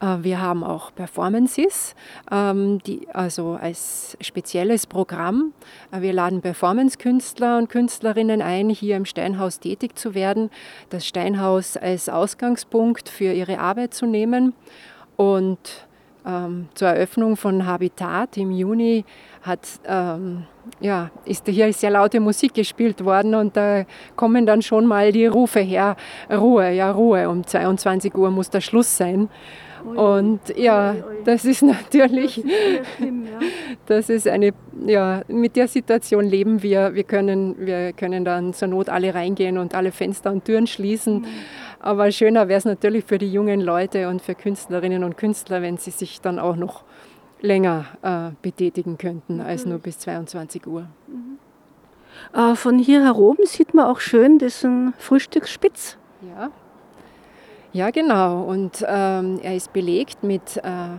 Äh, 0.00 0.18
wir 0.22 0.40
haben 0.40 0.64
auch 0.64 0.94
Performances, 0.94 1.94
ähm, 2.30 2.78
die, 2.86 3.08
also 3.12 3.58
als 3.60 4.16
spezielles 4.20 4.86
Programm. 4.86 5.52
Äh, 5.90 6.00
wir 6.00 6.12
laden 6.12 6.40
Performance-Künstler 6.40 7.58
und 7.58 7.68
Künstlerinnen 7.68 8.42
ein, 8.42 8.68
hier 8.70 8.96
im 8.96 9.04
Steinhaus 9.04 9.60
tätig 9.60 9.98
zu 9.98 10.14
werden, 10.14 10.50
das 10.90 11.06
Steinhaus 11.06 11.76
als 11.76 12.08
Ausgangspunkt 12.08 13.08
für 13.08 13.32
ihre 13.32 13.58
Arbeit 13.58 13.94
zu 13.94 14.06
nehmen. 14.06 14.54
Und 15.16 15.86
ähm, 16.26 16.68
zur 16.74 16.88
Eröffnung 16.88 17.36
von 17.36 17.66
Habitat 17.66 18.36
im 18.36 18.50
Juni 18.50 19.04
hat, 19.42 19.60
ähm, 19.86 20.44
ja, 20.80 21.10
ist 21.24 21.46
hier 21.46 21.72
sehr 21.72 21.90
laute 21.90 22.20
Musik 22.20 22.54
gespielt 22.54 23.04
worden 23.04 23.34
und 23.34 23.56
da 23.56 23.84
kommen 24.16 24.46
dann 24.46 24.62
schon 24.62 24.86
mal 24.86 25.12
die 25.12 25.26
Rufe 25.26 25.60
her, 25.60 25.96
Ruhe, 26.30 26.70
ja 26.72 26.90
Ruhe, 26.90 27.28
um 27.28 27.46
22 27.46 28.14
Uhr 28.14 28.30
muss 28.30 28.50
der 28.50 28.60
Schluss 28.60 28.96
sein. 28.96 29.28
Und 29.84 30.40
ja, 30.56 30.96
das 31.24 31.44
ist 31.44 31.62
natürlich, 31.62 32.42
das 33.86 34.08
ist 34.08 34.26
eine, 34.26 34.52
ja, 34.86 35.22
mit 35.28 35.56
der 35.56 35.68
Situation 35.68 36.24
leben 36.24 36.62
wir. 36.62 36.94
Wir 36.94 37.04
können, 37.04 37.54
wir 37.58 37.92
können 37.92 38.24
dann 38.24 38.54
zur 38.54 38.68
Not 38.68 38.88
alle 38.88 39.14
reingehen 39.14 39.58
und 39.58 39.74
alle 39.74 39.92
Fenster 39.92 40.32
und 40.32 40.46
Türen 40.46 40.66
schließen. 40.66 41.26
Mhm. 41.84 41.90
Aber 41.90 42.10
schöner 42.10 42.48
wäre 42.48 42.58
es 42.58 42.64
natürlich 42.64 43.04
für 43.04 43.18
die 43.18 43.32
jungen 43.32 43.60
Leute 43.60 44.08
und 44.08 44.22
für 44.22 44.34
Künstlerinnen 44.34 45.04
und 45.04 45.16
Künstler, 45.16 45.62
wenn 45.62 45.76
sie 45.76 45.90
sich 45.90 46.20
dann 46.20 46.38
auch 46.38 46.56
noch 46.56 46.84
länger 47.40 47.84
äh, 48.02 48.30
betätigen 48.42 48.96
könnten 48.96 49.40
als 49.40 49.66
nur 49.66 49.78
bis 49.78 49.98
22 49.98 50.66
Uhr. 50.66 50.86
Mhm. 51.06 51.38
Äh, 52.32 52.56
von 52.56 52.78
hier 52.78 53.04
heroben 53.04 53.46
sieht 53.46 53.74
man 53.74 53.86
auch 53.86 54.00
schön 54.00 54.38
diesen 54.38 54.94
Frühstücksspitz. 54.98 55.98
Ja, 56.36 56.50
ja 57.72 57.90
genau. 57.90 58.42
Und 58.44 58.84
ähm, 58.86 59.40
er 59.42 59.56
ist 59.56 59.72
belegt 59.72 60.22
mit 60.22 60.56
äh, 60.58 60.98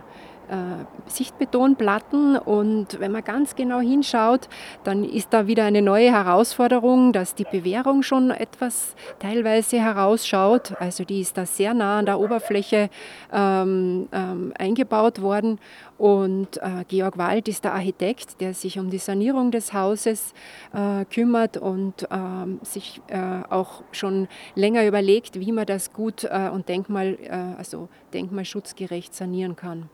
Sichtbetonplatten 1.06 2.36
und 2.36 3.00
wenn 3.00 3.12
man 3.12 3.24
ganz 3.24 3.54
genau 3.54 3.80
hinschaut, 3.80 4.48
dann 4.84 5.04
ist 5.04 5.32
da 5.32 5.46
wieder 5.46 5.64
eine 5.64 5.82
neue 5.82 6.12
Herausforderung, 6.12 7.12
dass 7.12 7.34
die 7.34 7.44
Bewährung 7.44 8.02
schon 8.02 8.30
etwas 8.30 8.94
teilweise 9.18 9.78
herausschaut. 9.78 10.74
Also 10.80 11.04
die 11.04 11.20
ist 11.20 11.36
da 11.36 11.46
sehr 11.46 11.74
nah 11.74 11.98
an 11.98 12.06
der 12.06 12.20
Oberfläche 12.20 12.90
ähm, 13.32 14.08
ähm, 14.12 14.52
eingebaut 14.58 15.20
worden 15.20 15.58
und 15.98 16.58
äh, 16.58 16.84
Georg 16.88 17.16
Wald 17.16 17.48
ist 17.48 17.64
der 17.64 17.72
Architekt, 17.72 18.40
der 18.40 18.52
sich 18.52 18.78
um 18.78 18.90
die 18.90 18.98
Sanierung 18.98 19.50
des 19.50 19.72
Hauses 19.72 20.34
äh, 20.74 21.04
kümmert 21.06 21.56
und 21.56 22.06
ähm, 22.10 22.60
sich 22.62 23.00
äh, 23.08 23.42
auch 23.48 23.82
schon 23.92 24.28
länger 24.54 24.86
überlegt, 24.86 25.40
wie 25.40 25.52
man 25.52 25.66
das 25.66 25.92
gut 25.92 26.24
äh, 26.24 26.50
und 26.52 26.68
Denkmal, 26.68 27.18
äh, 27.22 27.58
also 27.58 27.88
denkmalschutzgerecht 28.12 29.14
sanieren 29.14 29.56
kann. 29.56 29.88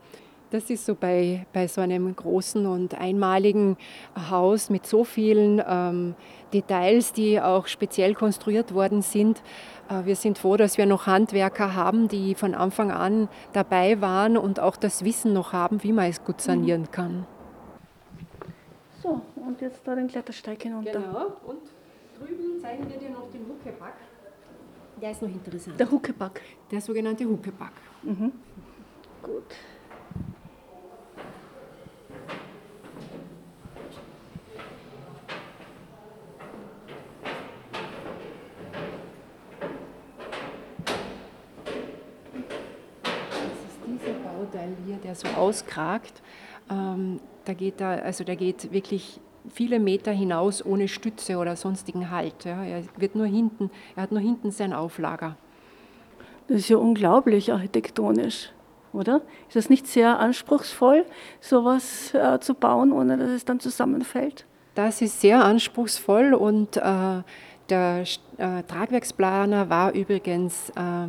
Das 0.53 0.69
ist 0.69 0.85
so 0.85 0.93
bei, 0.93 1.47
bei 1.51 1.67
so 1.67 1.81
einem 1.81 2.15
großen 2.15 2.67
und 2.67 2.93
einmaligen 2.93 3.75
Haus 4.29 4.69
mit 4.69 4.85
so 4.85 5.03
vielen 5.03 5.59
ähm, 5.67 6.13
Details, 6.53 7.11
die 7.11 7.41
auch 7.41 7.65
speziell 7.65 8.13
konstruiert 8.13 8.71
worden 8.71 9.01
sind. 9.01 9.41
Äh, 9.89 10.05
wir 10.05 10.15
sind 10.15 10.37
froh, 10.37 10.55
dass 10.55 10.77
wir 10.77 10.85
noch 10.85 11.07
Handwerker 11.07 11.73
haben, 11.73 12.07
die 12.07 12.35
von 12.35 12.53
Anfang 12.53 12.91
an 12.91 13.29
dabei 13.51 13.99
waren 13.99 14.37
und 14.37 14.59
auch 14.59 14.75
das 14.75 15.03
Wissen 15.03 15.33
noch 15.33 15.53
haben, 15.53 15.81
wie 15.81 15.91
man 15.91 16.07
es 16.07 16.23
gut 16.23 16.39
sanieren 16.39 16.91
kann. 16.91 17.25
So, 19.01 19.21
und 19.35 19.59
jetzt 19.59 19.81
da 19.85 19.95
den 19.95 20.07
Klettersteig 20.07 20.61
hinunter. 20.61 20.91
Genau, 20.91 21.31
und 21.47 21.61
drüben 22.19 22.61
zeigen 22.61 22.87
wir 22.87 22.99
dir 22.99 23.09
noch 23.09 23.27
den 23.31 23.41
Huckepack. 23.49 23.95
Der 25.01 25.09
ist 25.09 25.21
noch 25.23 25.29
interessant. 25.29 25.79
Der 25.79 25.89
Huckepack. 25.89 26.41
Der 26.69 26.79
sogenannte 26.79 27.25
Huckepack. 27.25 27.73
Mhm. 28.03 28.31
Gut. 29.23 29.45
Bauteil 44.43 44.75
hier, 44.85 44.97
der 44.97 45.15
so 45.15 45.27
auskragt, 45.29 46.21
ähm, 46.69 47.19
da 47.45 47.53
geht 47.53 47.79
da, 47.79 47.91
also 47.95 48.23
der 48.23 48.35
geht 48.35 48.71
wirklich 48.71 49.19
viele 49.49 49.79
Meter 49.79 50.11
hinaus 50.11 50.65
ohne 50.65 50.87
Stütze 50.87 51.37
oder 51.37 51.55
sonstigen 51.55 52.09
Halt. 52.09 52.45
Ja. 52.45 52.63
Er 52.63 52.83
wird 52.97 53.15
nur 53.15 53.25
hinten, 53.25 53.69
er 53.95 54.03
hat 54.03 54.11
nur 54.11 54.21
hinten 54.21 54.51
sein 54.51 54.73
Auflager. 54.73 55.37
Das 56.47 56.59
ist 56.59 56.69
ja 56.69 56.77
unglaublich 56.77 57.51
architektonisch, 57.51 58.51
oder? 58.91 59.21
Ist 59.47 59.55
das 59.55 59.69
nicht 59.69 59.87
sehr 59.87 60.19
anspruchsvoll, 60.19 61.05
sowas 61.39 62.13
äh, 62.13 62.39
zu 62.39 62.53
bauen, 62.53 62.91
ohne 62.91 63.17
dass 63.17 63.29
es 63.29 63.45
dann 63.45 63.59
zusammenfällt? 63.59 64.45
Das 64.75 65.01
ist 65.01 65.21
sehr 65.21 65.43
anspruchsvoll 65.43 66.33
und 66.33 66.77
äh, 66.77 67.21
der 67.69 68.03
äh, 68.37 68.63
Tragwerksplaner 68.63 69.69
war 69.69 69.93
übrigens 69.93 70.69
äh, 70.71 71.07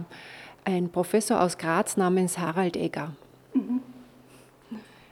ein 0.65 0.89
Professor 0.91 1.41
aus 1.41 1.59
Graz 1.59 1.97
namens 1.97 2.39
Harald 2.39 2.77
Egger. 2.77 3.13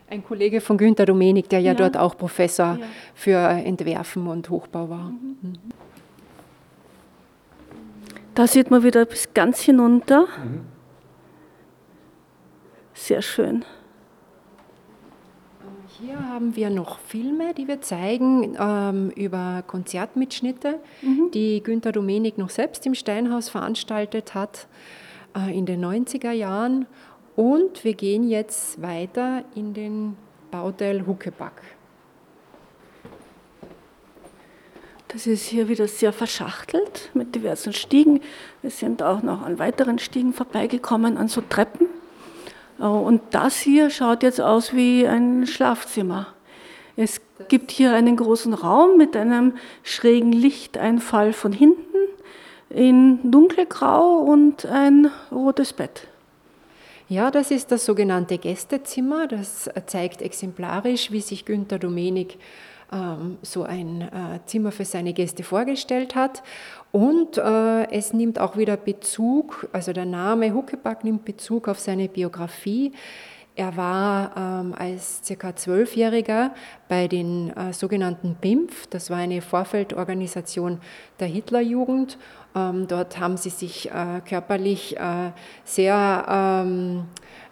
Ein 0.09 0.23
Kollege 0.23 0.61
von 0.61 0.77
Günter 0.77 1.05
Domenik, 1.05 1.49
der 1.49 1.59
ja, 1.59 1.71
ja. 1.71 1.73
dort 1.73 1.97
auch 1.97 2.17
Professor 2.17 2.77
ja. 2.79 2.85
für 3.15 3.37
Entwerfen 3.37 4.27
und 4.27 4.49
Hochbau 4.49 4.89
war. 4.89 5.09
Mhm. 5.09 5.37
Mhm. 5.41 5.53
Da 8.35 8.47
sieht 8.47 8.71
man 8.71 8.83
wieder 8.83 9.05
bis 9.05 9.33
ganz 9.33 9.61
hinunter. 9.61 10.21
Mhm. 10.21 10.61
Sehr 12.93 13.21
schön. 13.21 13.65
Hier 15.99 16.19
haben 16.27 16.55
wir 16.55 16.69
noch 16.69 16.99
Filme, 16.99 17.53
die 17.53 17.67
wir 17.67 17.81
zeigen 17.81 18.55
ähm, 18.59 19.11
über 19.11 19.63
Konzertmitschnitte, 19.65 20.79
mhm. 21.01 21.31
die 21.31 21.61
Günter 21.63 21.91
Domenik 21.91 22.37
noch 22.37 22.49
selbst 22.49 22.85
im 22.85 22.95
Steinhaus 22.95 23.49
veranstaltet 23.49 24.33
hat 24.33 24.67
äh, 25.37 25.55
in 25.55 25.65
den 25.65 25.83
90er 25.83 26.31
Jahren. 26.31 26.87
Und 27.35 27.83
wir 27.83 27.93
gehen 27.93 28.29
jetzt 28.29 28.81
weiter 28.81 29.43
in 29.55 29.73
den 29.73 30.17
Bauteil 30.51 31.07
Huckepack. 31.07 31.61
Das 35.07 35.27
ist 35.27 35.45
hier 35.45 35.67
wieder 35.67 35.87
sehr 35.87 36.11
verschachtelt 36.11 37.11
mit 37.13 37.35
diversen 37.35 37.73
Stiegen. 37.73 38.21
Wir 38.61 38.71
sind 38.71 39.03
auch 39.03 39.21
noch 39.21 39.43
an 39.43 39.59
weiteren 39.59 39.99
Stiegen 39.99 40.33
vorbeigekommen, 40.33 41.17
an 41.17 41.27
so 41.27 41.41
Treppen. 41.41 41.87
Äh, 42.79 42.83
und 42.83 43.21
das 43.31 43.57
hier 43.57 43.89
schaut 43.89 44.23
jetzt 44.23 44.41
aus 44.41 44.73
wie 44.73 45.07
ein 45.07 45.45
Schlafzimmer. 45.45 46.27
Es 46.95 47.21
gibt 47.47 47.71
hier 47.71 47.93
einen 47.93 48.15
großen 48.15 48.53
Raum 48.53 48.97
mit 48.97 49.15
einem 49.15 49.55
schrägen 49.81 50.31
Lichteinfall 50.31 51.33
von 51.33 51.51
hinten 51.51 51.97
in 52.69 53.31
dunkelgrau 53.31 54.19
und 54.19 54.65
ein 54.65 55.11
rotes 55.31 55.73
Bett. 55.73 56.07
Ja, 57.13 57.29
das 57.29 57.51
ist 57.51 57.71
das 57.71 57.85
sogenannte 57.85 58.39
Gästezimmer. 58.39 59.27
Das 59.27 59.69
zeigt 59.85 60.23
exemplarisch, 60.23 61.11
wie 61.11 61.21
sich 61.21 61.45
Günter 61.45 61.77
Domenik 61.77 62.39
ähm, 62.91 63.37
so 63.43 63.61
ein 63.61 64.01
äh, 64.01 64.39
Zimmer 64.47 64.71
für 64.71 64.83
seine 64.83 65.13
Gäste 65.13 65.43
vorgestellt 65.43 66.15
hat. 66.15 66.41
Und 66.91 67.37
äh, 67.37 67.91
es 67.91 68.13
nimmt 68.13 68.39
auch 68.39 68.57
wieder 68.57 68.77
Bezug, 68.77 69.69
also 69.73 69.93
der 69.93 70.05
Name 70.05 70.55
Huckepack 70.55 71.03
nimmt 71.03 71.23
Bezug 71.23 71.67
auf 71.67 71.77
seine 71.77 72.09
Biografie. 72.09 72.93
Er 73.55 73.77
war 73.77 74.31
ähm, 74.35 74.73
als 74.75 75.21
circa 75.23 75.55
Zwölfjähriger 75.55 76.55
bei 76.87 77.07
den 77.07 77.55
äh, 77.55 77.71
sogenannten 77.71 78.33
BIMF, 78.33 78.87
das 78.87 79.11
war 79.11 79.17
eine 79.17 79.41
Vorfeldorganisation 79.41 80.79
der 81.19 81.27
Hitlerjugend. 81.27 82.17
Ähm, 82.55 82.87
dort 82.87 83.19
haben 83.19 83.37
sie 83.37 83.51
sich 83.51 83.91
äh, 83.91 84.21
körperlich 84.27 84.97
äh, 84.97 85.31
sehr 85.65 86.25
ähm, 86.27 87.05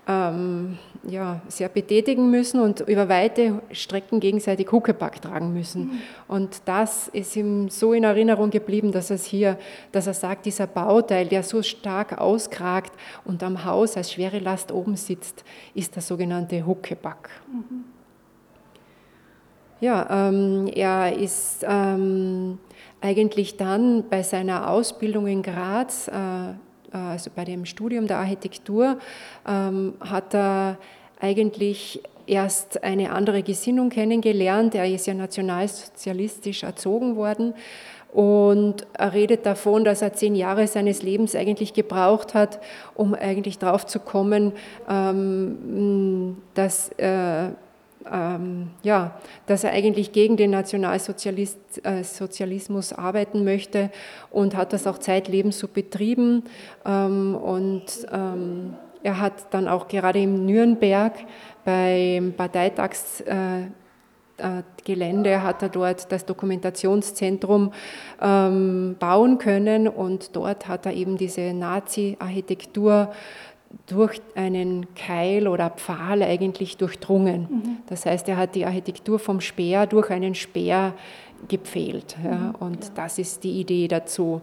ähm, 0.07 0.77
ja, 1.03 1.41
sehr 1.47 1.69
betätigen 1.69 2.29
müssen 2.29 2.59
und 2.59 2.81
über 2.81 3.09
weite 3.09 3.61
Strecken 3.71 4.19
gegenseitig 4.19 4.71
Huckepack 4.71 5.21
tragen 5.21 5.53
müssen. 5.53 5.83
Mhm. 5.83 6.01
Und 6.27 6.61
das 6.65 7.07
ist 7.09 7.35
ihm 7.35 7.69
so 7.69 7.93
in 7.93 8.03
Erinnerung 8.03 8.49
geblieben, 8.49 8.91
dass, 8.91 9.09
es 9.09 9.25
hier, 9.25 9.57
dass 9.91 10.07
er 10.07 10.13
sagt, 10.13 10.45
dieser 10.45 10.67
Bauteil, 10.67 11.27
der 11.27 11.43
so 11.43 11.61
stark 11.61 12.19
auskragt 12.19 12.93
und 13.25 13.43
am 13.43 13.65
Haus 13.65 13.97
als 13.97 14.11
schwere 14.11 14.39
Last 14.39 14.71
oben 14.71 14.95
sitzt, 14.95 15.43
ist 15.73 15.95
der 15.95 16.01
sogenannte 16.01 16.65
Huckepack. 16.65 17.29
Mhm. 17.51 17.85
Ja, 19.79 20.27
ähm, 20.29 20.67
er 20.67 21.15
ist 21.15 21.65
ähm, 21.67 22.59
eigentlich 23.01 23.57
dann 23.57 24.07
bei 24.09 24.21
seiner 24.21 24.69
Ausbildung 24.69 25.25
in 25.25 25.41
Graz 25.41 26.07
äh, 26.07 26.53
also 26.97 27.31
bei 27.35 27.45
dem 27.45 27.65
Studium 27.65 28.07
der 28.07 28.17
Architektur, 28.17 28.97
ähm, 29.47 29.93
hat 29.99 30.33
er 30.33 30.77
eigentlich 31.19 32.01
erst 32.27 32.83
eine 32.83 33.11
andere 33.11 33.43
Gesinnung 33.43 33.89
kennengelernt. 33.89 34.75
Er 34.75 34.87
ist 34.87 35.07
ja 35.07 35.13
nationalsozialistisch 35.13 36.63
erzogen 36.63 37.15
worden. 37.15 37.53
Und 38.11 38.85
er 38.93 39.13
redet 39.13 39.45
davon, 39.45 39.85
dass 39.85 40.01
er 40.01 40.13
zehn 40.13 40.35
Jahre 40.35 40.67
seines 40.67 41.01
Lebens 41.01 41.33
eigentlich 41.33 41.73
gebraucht 41.73 42.33
hat, 42.33 42.59
um 42.93 43.13
eigentlich 43.13 43.57
drauf 43.57 43.85
zu 43.85 43.99
kommen, 43.99 44.51
ähm, 44.89 46.37
dass 46.53 46.89
äh, 46.97 47.51
ähm, 48.11 48.71
ja, 48.83 49.19
dass 49.45 49.63
er 49.63 49.71
eigentlich 49.71 50.11
gegen 50.11 50.35
den 50.37 50.51
Nationalsozialismus 50.51 52.91
äh, 52.91 52.95
arbeiten 52.95 53.43
möchte 53.43 53.91
und 54.29 54.55
hat 54.55 54.73
das 54.73 54.87
auch 54.87 54.97
zeitlebens 54.97 55.59
so 55.59 55.67
betrieben. 55.67 56.43
Ähm, 56.85 57.35
und 57.35 57.85
ähm, 58.11 58.73
er 59.03 59.19
hat 59.19 59.53
dann 59.53 59.67
auch 59.67 59.87
gerade 59.87 60.21
im 60.21 60.45
Nürnberg 60.45 61.13
beim 61.65 62.33
Parteitagsgelände 62.33 65.29
äh, 65.29 65.39
hat 65.39 65.63
er 65.63 65.69
dort 65.69 66.11
das 66.11 66.25
Dokumentationszentrum 66.25 67.73
ähm, 68.21 68.95
bauen 68.99 69.37
können 69.37 69.87
und 69.87 70.35
dort 70.35 70.67
hat 70.67 70.85
er 70.85 70.93
eben 70.93 71.17
diese 71.17 71.53
Nazi-Architektur 71.53 73.11
durch 73.87 74.21
einen 74.35 74.93
Keil 74.95 75.47
oder 75.47 75.69
Pfahl 75.69 76.23
eigentlich 76.23 76.77
durchdrungen. 76.77 77.47
Mhm. 77.49 77.77
Das 77.87 78.05
heißt, 78.05 78.27
er 78.29 78.37
hat 78.37 78.55
die 78.55 78.65
Architektur 78.65 79.19
vom 79.19 79.41
Speer 79.41 79.87
durch 79.87 80.09
einen 80.09 80.35
Speer 80.35 80.93
gepfählt. 81.47 82.15
Ja, 82.23 82.31
mhm. 82.31 82.55
und 82.59 82.83
ja. 82.85 82.91
das 82.95 83.17
ist 83.17 83.43
die 83.43 83.59
Idee 83.59 83.87
dazu. 83.87 84.41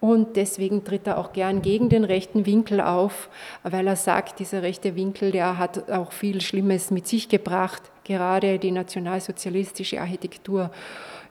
Und 0.00 0.36
deswegen 0.36 0.84
tritt 0.84 1.06
er 1.06 1.16
auch 1.16 1.32
gern 1.32 1.62
gegen 1.62 1.88
den 1.88 2.04
rechten 2.04 2.44
Winkel 2.44 2.82
auf, 2.82 3.30
weil 3.62 3.86
er 3.86 3.96
sagt, 3.96 4.38
dieser 4.38 4.62
rechte 4.62 4.96
Winkel, 4.96 5.30
der 5.30 5.56
hat 5.56 5.90
auch 5.90 6.12
viel 6.12 6.42
Schlimmes 6.42 6.90
mit 6.90 7.06
sich 7.06 7.30
gebracht, 7.30 7.80
gerade 8.04 8.58
die 8.58 8.70
nationalsozialistische 8.70 9.98
Architektur. 10.02 10.70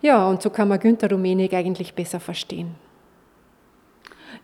Ja, 0.01 0.27
und 0.27 0.41
so 0.41 0.49
kann 0.49 0.69
man 0.69 0.79
Günter 0.79 1.07
Domenik 1.07 1.53
eigentlich 1.53 1.93
besser 1.93 2.19
verstehen. 2.19 2.73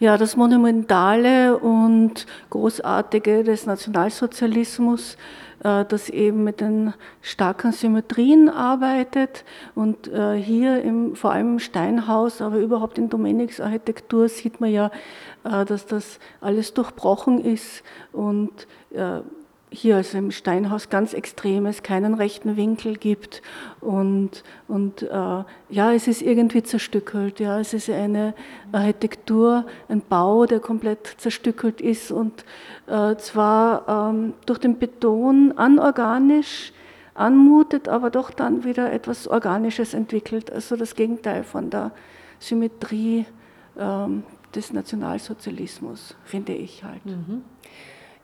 Ja, 0.01 0.17
das 0.17 0.37
Monumentale 0.37 1.57
und 1.57 2.25
Großartige 2.51 3.43
des 3.43 3.65
Nationalsozialismus, 3.65 5.17
äh, 5.61 5.83
das 5.83 6.07
eben 6.07 6.45
mit 6.45 6.61
den 6.61 6.93
starken 7.21 7.73
Symmetrien 7.73 8.47
arbeitet. 8.47 9.43
Und 9.75 10.07
äh, 10.07 10.35
hier 10.35 10.81
im, 10.83 11.17
vor 11.17 11.33
allem 11.33 11.53
im 11.55 11.59
Steinhaus, 11.59 12.41
aber 12.41 12.59
überhaupt 12.59 12.97
in 12.97 13.09
Domeniks 13.09 13.59
Architektur 13.59 14.29
sieht 14.29 14.61
man 14.61 14.71
ja, 14.71 14.89
äh, 15.43 15.65
dass 15.65 15.85
das 15.85 16.19
alles 16.39 16.73
durchbrochen 16.73 17.43
ist 17.43 17.83
und 18.13 18.67
hier 19.71 19.97
also 19.97 20.17
im 20.17 20.31
Steinhaus 20.31 20.89
ganz 20.89 21.13
Extremes, 21.13 21.83
keinen 21.83 22.15
rechten 22.15 22.57
Winkel 22.57 22.97
gibt 22.97 23.41
und, 23.81 24.43
und 24.67 25.03
äh, 25.03 25.43
ja, 25.69 25.93
es 25.93 26.07
ist 26.07 26.21
irgendwie 26.21 26.63
zerstückelt. 26.63 27.39
Ja, 27.39 27.59
es 27.59 27.73
ist 27.73 27.89
eine 27.89 28.33
Architektur, 28.71 29.65
ein 29.87 30.01
Bau, 30.01 30.45
der 30.45 30.59
komplett 30.59 31.15
zerstückelt 31.17 31.81
ist 31.81 32.11
und 32.11 32.45
äh, 32.87 33.15
zwar 33.17 34.11
ähm, 34.11 34.33
durch 34.45 34.59
den 34.59 34.79
Beton 34.79 35.53
anorganisch 35.55 36.73
anmutet, 37.13 37.87
aber 37.87 38.09
doch 38.09 38.31
dann 38.31 38.63
wieder 38.63 38.91
etwas 38.91 39.27
Organisches 39.27 39.93
entwickelt, 39.93 40.51
also 40.51 40.77
das 40.77 40.95
Gegenteil 40.95 41.43
von 41.43 41.69
der 41.69 41.91
Symmetrie 42.39 43.25
ähm, 43.77 44.23
des 44.55 44.73
Nationalsozialismus, 44.73 46.15
finde 46.23 46.53
ich 46.53 46.83
halt. 46.83 47.05
Mhm. 47.05 47.43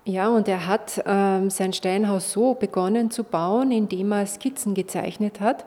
Ja, 0.08 0.30
und 0.30 0.48
er 0.48 0.68
hat 0.68 1.04
ähm, 1.08 1.50
sein 1.50 1.74
Steinhaus 1.74 2.32
so 2.32 2.54
begonnen 2.54 3.10
zu 3.10 3.24
bauen, 3.24 3.72
indem 3.72 4.12
er 4.12 4.28
Skizzen 4.28 4.76
gezeichnet 4.76 5.42
hat. 5.42 5.66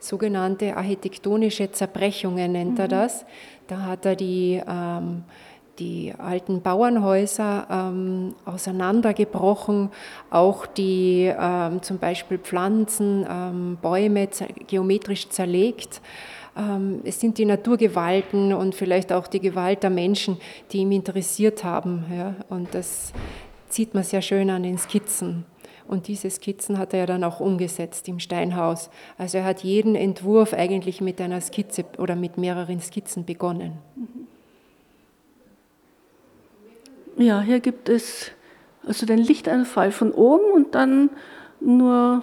Sogenannte 0.00 0.76
architektonische 0.76 1.70
Zerbrechungen 1.70 2.50
nennt 2.50 2.74
mhm. 2.74 2.80
er 2.80 2.88
das. 2.88 3.24
Da 3.68 3.82
hat 3.82 4.04
er 4.04 4.16
die, 4.16 4.60
ähm, 4.68 5.22
die 5.78 6.12
alten 6.18 6.62
Bauernhäuser 6.62 7.68
ähm, 7.70 8.34
auseinandergebrochen, 8.44 9.90
auch 10.30 10.66
die 10.66 11.32
ähm, 11.38 11.80
zum 11.80 11.98
Beispiel 11.98 12.38
Pflanzen, 12.38 13.24
ähm, 13.30 13.78
Bäume 13.80 14.28
geometrisch 14.66 15.28
zerlegt 15.28 16.00
ähm, 16.56 17.00
es 17.04 17.20
sind 17.20 17.38
die 17.38 17.44
Naturgewalten 17.44 18.52
und 18.54 18.74
vielleicht 18.74 19.12
auch 19.12 19.26
die 19.26 19.40
Gewalt 19.40 19.82
der 19.82 19.90
Menschen, 19.90 20.38
die 20.72 20.78
ihn 20.78 20.92
interessiert 20.92 21.64
haben. 21.64 22.06
Ja. 22.16 22.34
Und 22.48 22.74
das, 22.74 23.12
sieht 23.76 23.94
man 23.94 24.02
sehr 24.02 24.22
schön 24.22 24.50
an 24.50 24.62
den 24.62 24.78
Skizzen. 24.78 25.44
Und 25.86 26.08
diese 26.08 26.30
Skizzen 26.30 26.78
hat 26.78 26.92
er 26.94 27.00
ja 27.00 27.06
dann 27.06 27.22
auch 27.22 27.38
umgesetzt 27.38 28.08
im 28.08 28.18
Steinhaus. 28.18 28.90
Also 29.18 29.38
er 29.38 29.44
hat 29.44 29.62
jeden 29.62 29.94
Entwurf 29.94 30.52
eigentlich 30.52 31.00
mit 31.00 31.20
einer 31.20 31.40
Skizze 31.40 31.84
oder 31.98 32.16
mit 32.16 32.38
mehreren 32.38 32.80
Skizzen 32.80 33.24
begonnen. 33.24 33.78
Ja, 37.16 37.40
hier 37.40 37.60
gibt 37.60 37.88
es 37.88 38.32
also 38.84 39.06
den 39.06 39.18
Lichteinfall 39.18 39.92
von 39.92 40.10
oben 40.12 40.50
und 40.52 40.74
dann 40.74 41.10
nur 41.60 42.22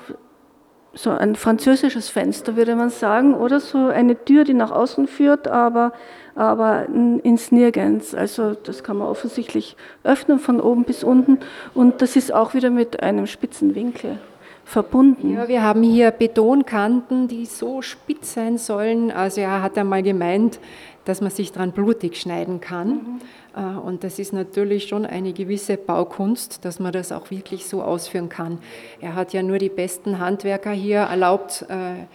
so 0.93 1.09
ein 1.09 1.35
französisches 1.35 2.09
Fenster, 2.09 2.55
würde 2.55 2.75
man 2.75 2.89
sagen, 2.89 3.33
oder 3.33 3.59
so 3.59 3.87
eine 3.87 4.23
Tür, 4.23 4.43
die 4.43 4.53
nach 4.53 4.71
außen 4.71 5.07
führt, 5.07 5.47
aber 5.47 5.93
aber 6.35 6.87
ins 6.89 7.51
Nirgends. 7.51 8.15
Also 8.15 8.53
das 8.55 8.83
kann 8.83 8.97
man 8.97 9.07
offensichtlich 9.07 9.75
öffnen 10.03 10.39
von 10.39 10.59
oben 10.59 10.83
bis 10.83 11.03
unten 11.03 11.39
und 11.73 12.01
das 12.01 12.15
ist 12.15 12.33
auch 12.33 12.53
wieder 12.53 12.69
mit 12.69 13.03
einem 13.03 13.27
spitzen 13.27 13.75
Winkel 13.75 14.17
verbunden. 14.65 15.33
Ja, 15.33 15.47
wir 15.47 15.61
haben 15.61 15.83
hier 15.83 16.11
Betonkanten, 16.11 17.27
die 17.27 17.45
so 17.45 17.81
spitz 17.81 18.33
sein 18.33 18.57
sollen. 18.57 19.11
Also 19.11 19.41
er 19.41 19.61
hat 19.61 19.77
einmal 19.77 20.03
gemeint, 20.03 20.59
dass 21.05 21.21
man 21.21 21.31
sich 21.31 21.51
dran 21.51 21.71
blutig 21.71 22.19
schneiden 22.19 22.61
kann. 22.61 22.89
Mhm. 22.89 23.21
Äh, 23.55 23.79
und 23.79 24.03
das 24.03 24.19
ist 24.19 24.33
natürlich 24.33 24.87
schon 24.87 25.05
eine 25.05 25.33
gewisse 25.33 25.77
Baukunst, 25.77 26.65
dass 26.65 26.79
man 26.79 26.91
das 26.91 27.11
auch 27.11 27.31
wirklich 27.31 27.65
so 27.65 27.81
ausführen 27.81 28.29
kann. 28.29 28.59
Er 29.01 29.15
hat 29.15 29.33
ja 29.33 29.43
nur 29.43 29.57
die 29.57 29.69
besten 29.69 30.19
Handwerker 30.19 30.71
hier 30.71 30.99
erlaubt, 30.99 31.65
äh, 31.69 32.05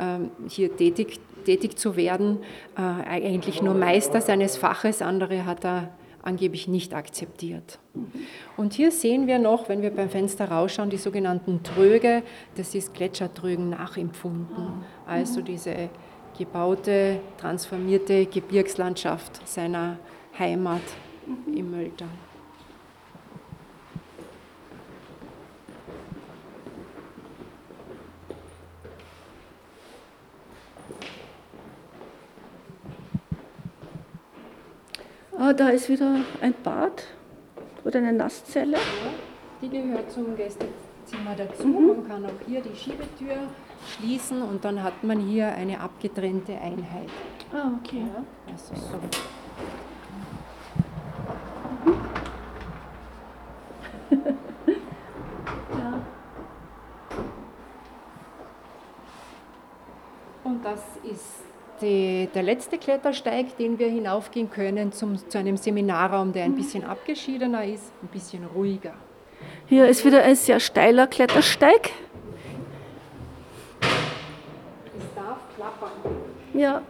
ähm, 0.00 0.30
hier 0.48 0.76
tätig 0.76 1.20
tätig 1.44 1.78
zu 1.78 1.96
werden, 1.96 2.38
äh, 2.76 2.80
eigentlich 2.82 3.62
nur 3.62 3.72
Meister 3.72 4.20
seines 4.20 4.58
Faches, 4.58 5.00
andere 5.00 5.46
hat 5.46 5.64
er 5.64 5.90
angeblich 6.22 6.68
nicht 6.68 6.94
akzeptiert. 6.94 7.78
Und 8.56 8.74
hier 8.74 8.90
sehen 8.90 9.26
wir 9.26 9.38
noch, 9.38 9.68
wenn 9.68 9.80
wir 9.80 9.90
beim 9.90 10.10
Fenster 10.10 10.50
rausschauen, 10.50 10.90
die 10.90 10.98
sogenannten 10.98 11.62
Tröge, 11.62 12.22
das 12.56 12.74
ist 12.74 12.92
Gletschertrögen 12.92 13.70
nachempfunden. 13.70 14.84
Also 15.06 15.40
diese 15.40 15.88
gebaute, 16.38 17.20
transformierte 17.38 18.24
Gebirgslandschaft 18.26 19.46
seiner 19.46 19.98
Heimat 20.38 20.82
im 21.52 21.70
Mölltal. 21.70 22.08
Ah, 35.36 35.52
da 35.52 35.68
ist 35.68 35.88
wieder 35.88 36.16
ein 36.40 36.54
Bad 36.62 37.04
oder 37.84 37.98
eine 37.98 38.12
Nasszelle. 38.12 38.76
Die 39.62 39.68
gehört 39.68 40.10
zum 40.10 40.36
Gästezimmer 40.36 41.34
dazu. 41.36 41.66
Man 41.66 42.06
kann 42.06 42.24
auch 42.24 42.30
hier 42.46 42.60
die 42.60 42.76
Schiebetür 42.76 43.36
schließen 43.86 44.42
und 44.42 44.64
dann 44.64 44.82
hat 44.82 45.02
man 45.04 45.20
hier 45.20 45.48
eine 45.48 45.80
abgetrennte 45.80 46.52
Einheit. 46.52 47.08
Ah, 47.52 47.70
okay. 47.80 48.00
Ja, 48.00 48.24
also 48.52 48.74
so. 48.74 48.98
Und 60.44 60.64
das 60.64 60.80
ist 61.04 61.44
die, 61.82 62.28
der 62.34 62.42
letzte 62.42 62.78
Klettersteig, 62.78 63.56
den 63.58 63.78
wir 63.78 63.88
hinaufgehen 63.88 64.50
können 64.50 64.92
zum, 64.92 65.16
zu 65.28 65.38
einem 65.38 65.56
Seminarraum, 65.56 66.32
der 66.32 66.44
ein 66.44 66.54
bisschen 66.54 66.84
abgeschiedener 66.84 67.64
ist, 67.64 67.92
ein 68.02 68.08
bisschen 68.08 68.44
ruhiger. 68.46 68.94
Hier 69.66 69.86
ist 69.86 70.04
wieder 70.04 70.22
ein 70.22 70.34
sehr 70.34 70.58
steiler 70.58 71.06
Klettersteig. 71.06 71.90
Es 73.80 75.14
darf 75.14 75.38
klappern. 75.58 75.90
Ja. 76.54 76.82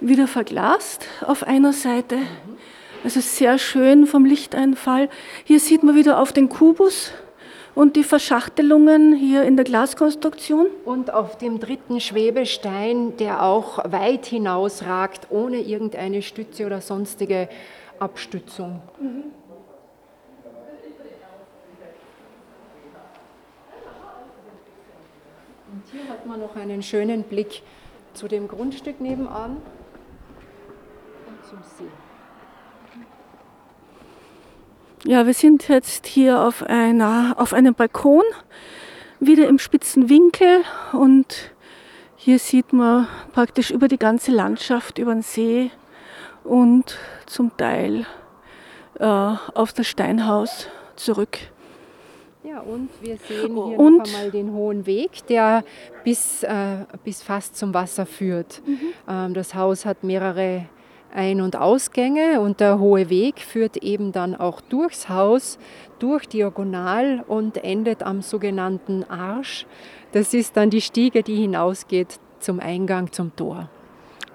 Wieder 0.00 0.26
verglast 0.26 1.06
auf 1.24 1.44
einer 1.44 1.72
Seite. 1.72 2.18
Also 3.04 3.20
sehr 3.20 3.58
schön 3.58 4.06
vom 4.06 4.24
Lichteinfall. 4.24 5.08
Hier 5.44 5.60
sieht 5.60 5.82
man 5.82 5.94
wieder 5.94 6.18
auf 6.18 6.32
den 6.32 6.48
Kubus 6.48 7.12
und 7.74 7.96
die 7.96 8.02
Verschachtelungen 8.02 9.14
hier 9.14 9.44
in 9.44 9.56
der 9.56 9.64
Glaskonstruktion. 9.64 10.66
Und 10.84 11.12
auf 11.12 11.38
dem 11.38 11.60
dritten 11.60 12.00
Schwebestein, 12.00 13.16
der 13.18 13.42
auch 13.42 13.78
weit 13.90 14.26
hinausragt, 14.26 15.28
ohne 15.30 15.58
irgendeine 15.58 16.22
Stütze 16.22 16.66
oder 16.66 16.80
sonstige 16.80 17.48
Abstützung. 17.98 18.82
Und 25.74 25.82
hier 25.90 26.08
hat 26.08 26.24
man 26.24 26.38
noch 26.38 26.54
einen 26.54 26.84
schönen 26.84 27.24
Blick 27.24 27.62
zu 28.12 28.28
dem 28.28 28.46
Grundstück 28.46 29.00
nebenan 29.00 29.56
und 31.26 31.44
zum 31.44 31.58
See. 31.64 31.90
Ja, 35.02 35.26
wir 35.26 35.34
sind 35.34 35.66
jetzt 35.66 36.06
hier 36.06 36.40
auf, 36.40 36.62
einer, 36.62 37.34
auf 37.38 37.52
einem 37.52 37.74
Balkon, 37.74 38.22
wieder 39.18 39.48
im 39.48 39.58
spitzen 39.58 40.08
Winkel 40.08 40.62
und 40.92 41.50
hier 42.14 42.38
sieht 42.38 42.72
man 42.72 43.08
praktisch 43.32 43.72
über 43.72 43.88
die 43.88 43.98
ganze 43.98 44.30
Landschaft, 44.30 44.98
über 44.98 45.12
den 45.12 45.22
See 45.22 45.72
und 46.44 46.96
zum 47.26 47.56
Teil 47.56 48.06
äh, 49.00 49.04
auf 49.04 49.72
das 49.72 49.88
Steinhaus 49.88 50.68
zurück. 50.94 51.36
Ja, 52.46 52.60
und 52.60 52.90
wir 53.00 53.16
sehen 53.16 53.54
hier 53.54 53.78
Und- 53.78 53.98
noch 53.98 54.06
einmal 54.06 54.30
den 54.30 54.52
hohen 54.52 54.84
Weg, 54.86 55.26
der 55.28 55.64
bis, 56.04 56.42
äh, 56.42 56.84
bis 57.02 57.22
fast 57.22 57.56
zum 57.56 57.72
Wasser 57.72 58.04
führt. 58.04 58.60
Ähm, 59.08 59.32
das 59.32 59.54
Haus 59.54 59.86
hat 59.86 60.04
mehrere 60.04 60.66
Ein- 61.14 61.40
und 61.40 61.56
Ausgänge 61.56 62.40
und 62.40 62.60
der 62.60 62.78
hohe 62.78 63.08
Weg 63.08 63.40
führt 63.40 63.78
eben 63.78 64.12
dann 64.12 64.34
auch 64.34 64.60
durchs 64.60 65.08
Haus, 65.08 65.58
durch 65.98 66.26
diagonal 66.26 67.24
und 67.26 67.62
endet 67.64 68.02
am 68.02 68.20
sogenannten 68.20 69.04
Arsch. 69.04 69.64
Das 70.12 70.34
ist 70.34 70.56
dann 70.56 70.70
die 70.70 70.80
Stiege, 70.80 71.22
die 71.22 71.36
hinausgeht 71.36 72.18
zum 72.40 72.60
Eingang 72.60 73.10
zum 73.12 73.34
Tor. 73.36 73.70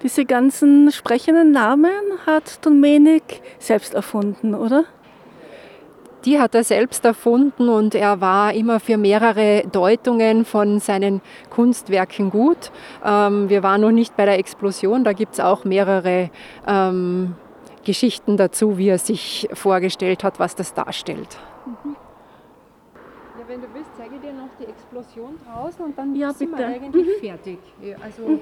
Diese 0.02 0.24
ganzen 0.26 0.92
sprechenden 0.92 1.52
Namen 1.52 1.92
hat 2.26 2.66
Domenik 2.66 3.42
selbst 3.60 3.94
erfunden, 3.94 4.56
oder? 4.56 4.86
Die 6.26 6.40
hat 6.40 6.54
er 6.54 6.64
selbst 6.66 7.06
erfunden 7.06 7.70
und 7.70 7.96
er 7.96 8.20
war 8.20 8.54
immer 8.54 8.80
für 8.82 8.98
mehrere 8.98 9.64
Deutungen 9.72 10.44
von 10.44 10.80
seinen 10.80 11.22
Kunstwerken 11.50 12.30
gut. 12.30 12.72
Ähm, 13.06 13.50
wir 13.50 13.64
waren 13.64 13.80
noch 13.82 13.92
nicht 13.92 14.18
bei 14.18 14.26
der 14.26 14.38
Explosion, 14.38 15.04
da 15.06 15.14
gibt 15.14 15.34
es 15.34 15.40
auch 15.40 15.64
mehrere 15.64 16.30
ähm, 16.68 17.36
Geschichten 17.86 18.36
dazu, 18.36 18.78
wie 18.78 18.90
er 18.90 18.98
sich 19.00 19.48
vorgestellt 19.54 20.24
hat, 20.26 20.40
was 20.40 20.56
das 20.56 20.74
darstellt. 20.74 21.38
Ja, 21.66 23.46
wenn 23.48 23.62
du 23.62 23.68
willst, 23.74 23.90
zeige 23.98 24.16
ich 24.16 24.22
dir 24.22 24.34
noch 24.34 24.50
die 24.60 24.66
Explosion 24.66 25.38
draußen 25.48 25.86
und 25.86 25.98
dann 25.98 26.14
Ja, 26.16 26.34
sind 26.34 26.52
bitte. 26.52 26.68
wir 26.68 26.76
eigentlich 26.76 27.08
fertig. 27.22 27.60
Ja, 27.82 27.96
Also, 28.04 28.40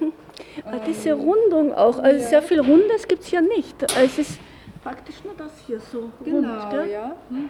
Ah, 0.65 0.83
Diese 0.87 1.13
Rundung 1.13 1.73
auch, 1.75 1.99
also 1.99 2.27
sehr 2.27 2.41
viel 2.41 2.59
Rundes 2.59 3.07
gibt 3.07 3.21
es 3.21 3.27
hier 3.27 3.41
nicht. 3.41 3.75
Es 4.03 4.17
ist 4.17 4.39
praktisch 4.83 5.23
nur 5.23 5.33
das 5.35 5.51
hier 5.65 5.79
so 5.79 6.11
Genau, 6.23 6.59
rund. 6.59 6.71
Gell? 6.71 6.89
ja. 6.91 7.15
Mhm. 7.29 7.49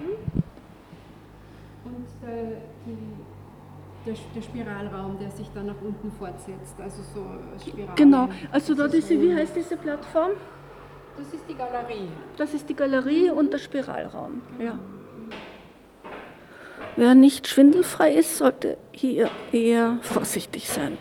Und 1.86 2.06
der, 2.22 2.62
die, 2.86 2.98
der, 4.06 4.16
der 4.36 4.42
Spiralraum, 4.42 5.18
der 5.20 5.32
sich 5.32 5.48
dann 5.54 5.68
nach 5.68 5.82
unten 5.82 6.12
fortsetzt, 6.12 6.76
also 6.82 7.02
so 7.14 7.26
Spirale. 7.62 7.96
Genau, 7.96 8.30
also 8.52 8.76
da 8.76 8.88
diese, 8.88 9.20
wie 9.22 9.34
heißt 9.34 9.56
diese 9.56 9.78
Plattform? 9.78 10.32
Das 11.18 11.34
ist 11.34 11.44
die 11.50 11.56
Galerie. 11.56 12.10
Das 12.38 12.54
ist 12.54 12.70
die 12.70 12.76
Galerie 12.76 13.30
und 13.32 13.52
der 13.52 13.58
Spiralraum. 13.58 14.42
Ja. 14.60 14.78
Wer 16.96 17.16
nicht 17.16 17.48
schwindelfrei 17.48 18.14
ist, 18.14 18.38
sollte 18.38 18.78
hier 18.92 19.30
eher 19.52 19.98
vorsichtig 20.02 20.68
sein. 20.70 20.98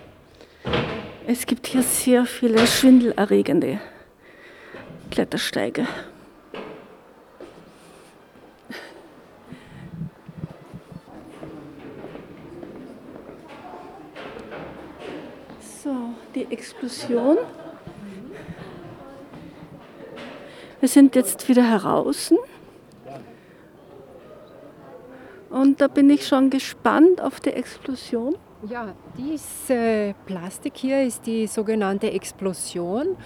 Es 1.27 1.45
gibt 1.47 1.67
hier 1.67 1.83
sehr 1.83 2.25
viele 2.25 2.67
schwindelerregende 2.67 3.81
Klettersteige. 5.11 5.87
So, 15.61 16.15
die 16.37 16.46
Explosion. 16.53 17.38
Wir 20.79 20.88
sind 20.88 21.16
jetzt 21.16 21.49
wieder 21.49 21.64
heraus. 21.64 22.33
Und 25.49 25.81
da 25.81 25.88
bin 25.88 26.11
ich 26.11 26.27
schon 26.27 26.51
gespannt 26.51 27.20
auf 27.20 27.40
die 27.40 27.51
Explosion. 27.51 28.37
Ja, 28.68 28.94
diese 29.16 30.14
Plastik 30.27 30.75
hier 30.77 31.03
ist 31.03 31.27
die 31.27 31.46
sogenannte 31.46 32.11
Explosion. 32.11 33.16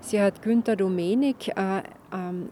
Sie 0.00 0.20
hat 0.20 0.42
Günter 0.42 0.76
Domenik 0.76 1.48
äh, 1.48 1.82
ähm, 2.12 2.50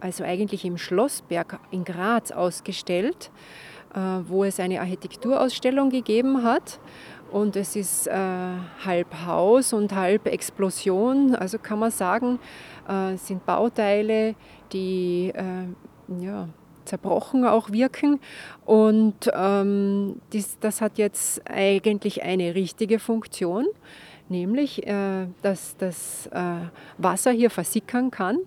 also 0.00 0.24
eigentlich 0.24 0.64
im 0.64 0.78
Schlossberg 0.78 1.60
in 1.70 1.84
Graz 1.84 2.32
ausgestellt, 2.32 3.30
äh, 3.94 3.98
wo 4.26 4.44
es 4.44 4.58
eine 4.58 4.80
Architekturausstellung 4.80 5.90
gegeben 5.90 6.42
hat. 6.42 6.80
Und 7.30 7.56
es 7.56 7.76
ist 7.76 8.06
äh, 8.06 8.12
halb 8.84 9.14
Haus 9.24 9.72
und 9.72 9.94
halb 9.94 10.26
Explosion. 10.26 11.34
Also 11.34 11.58
kann 11.58 11.78
man 11.78 11.90
sagen, 11.90 12.38
äh, 12.88 13.16
sind 13.16 13.46
Bauteile, 13.46 14.34
die 14.72 15.32
äh, 15.34 16.22
ja, 16.24 16.48
zerbrochen 16.84 17.44
auch 17.44 17.70
wirken. 17.70 18.20
Und 18.64 19.30
ähm, 19.32 20.20
dies, 20.32 20.58
das 20.60 20.80
hat 20.80 20.98
jetzt 20.98 21.42
eigentlich 21.48 22.22
eine 22.22 22.54
richtige 22.54 22.98
Funktion, 22.98 23.66
nämlich 24.28 24.86
äh, 24.86 25.26
dass 25.42 25.76
das 25.76 26.26
äh, 26.32 26.68
Wasser 26.98 27.30
hier 27.30 27.50
versickern 27.50 28.10
kann. 28.10 28.38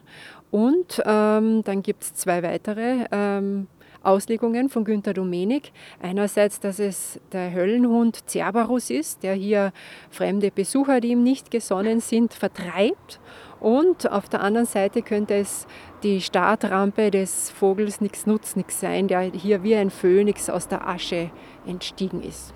Und 0.51 1.01
ähm, 1.03 1.63
dann 1.63 1.81
gibt 1.81 2.03
es 2.03 2.13
zwei 2.13 2.43
weitere 2.43 3.07
ähm, 3.11 3.67
Auslegungen 4.03 4.69
von 4.69 4.83
Günter 4.83 5.13
Domenik. 5.13 5.71
Einerseits, 6.01 6.59
dass 6.59 6.79
es 6.79 7.19
der 7.31 7.53
Höllenhund 7.53 8.29
Cerberus 8.29 8.89
ist, 8.89 9.23
der 9.23 9.33
hier 9.33 9.71
fremde 10.11 10.51
Besucher, 10.51 11.01
die 11.01 11.09
ihm 11.09 11.23
nicht 11.23 11.49
gesonnen 11.49 11.99
sind, 11.99 12.33
vertreibt. 12.33 13.19
Und 13.59 14.11
auf 14.11 14.27
der 14.27 14.41
anderen 14.41 14.67
Seite 14.67 15.01
könnte 15.01 15.35
es 15.35 15.67
die 16.03 16.19
Startrampe 16.19 17.11
des 17.11 17.49
Vogels 17.49 18.01
Nix 18.01 18.25
Nutz 18.25 18.57
Nix 18.57 18.81
sein, 18.81 19.07
der 19.07 19.21
hier 19.21 19.63
wie 19.63 19.75
ein 19.75 19.89
Phönix 19.89 20.49
aus 20.49 20.67
der 20.67 20.85
Asche 20.85 21.31
entstiegen 21.65 22.21
ist. 22.21 22.53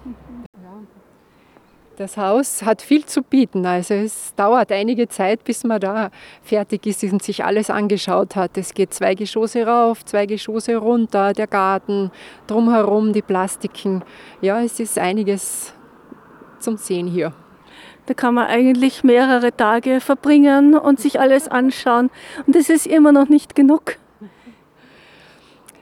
Das 1.98 2.16
Haus 2.16 2.62
hat 2.62 2.84
viel 2.84 3.08
zu 3.08 3.24
bieten. 3.24 3.66
Also 3.66 3.96
es 3.96 4.36
dauert 4.36 4.72
einige 4.72 5.08
Zeit, 5.08 5.44
bis 5.44 5.64
man 5.64 5.80
da 5.80 6.12
fertig 6.44 6.86
ist 6.86 7.04
und 7.04 7.24
sich 7.24 7.44
alles 7.44 7.72
angeschaut 7.72 8.36
hat. 8.36 8.56
Es 8.56 8.76
geht 8.76 8.94
zwei 8.94 9.16
Geschosse 9.16 9.66
rauf, 9.66 10.06
zwei 10.06 10.28
Geschosse 10.28 10.76
runter, 10.76 11.34
der 11.34 11.48
Garten, 11.48 12.12
drumherum 12.46 13.14
die 13.14 13.24
Plastiken. 13.24 14.04
Ja, 14.42 14.62
es 14.62 14.80
ist 14.80 15.00
einiges 15.00 15.74
zum 16.60 16.78
Sehen 16.78 17.08
hier. 17.08 17.34
Da 18.06 18.14
kann 18.14 18.36
man 18.36 18.46
eigentlich 18.46 19.04
mehrere 19.04 19.52
Tage 19.58 20.00
verbringen 20.00 20.78
und 20.78 21.00
sich 21.00 21.20
alles 21.20 21.48
anschauen. 21.48 22.12
Und 22.46 22.56
das 22.56 22.70
ist 22.70 22.86
immer 22.86 23.12
noch 23.12 23.28
nicht 23.28 23.56
genug. 23.56 23.98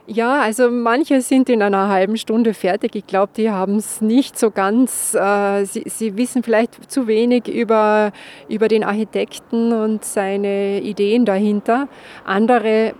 Ja, 0.08 0.40
also 0.40 0.70
manche 0.70 1.20
sind 1.20 1.48
in 1.48 1.62
einer 1.62 1.88
halben 1.88 2.16
Stunde 2.16 2.54
fertig. 2.54 2.94
Ich 2.94 3.08
glaube, 3.08 3.32
die 3.36 3.50
haben 3.50 3.74
es 3.76 4.00
nicht 4.00 4.38
so 4.38 4.52
ganz, 4.52 5.14
äh, 5.14 5.64
sie, 5.64 5.82
sie, 5.86 6.16
wissen 6.16 6.44
vielleicht 6.44 6.88
zu 6.88 7.08
wenig 7.08 7.48
über, 7.48 8.12
über 8.48 8.68
den 8.68 8.84
Architekten 8.84 9.72
und 9.72 10.04
seine 10.04 10.80
Ideen 10.80 11.24
dahinter. 11.24 11.88
Andere 12.24 12.94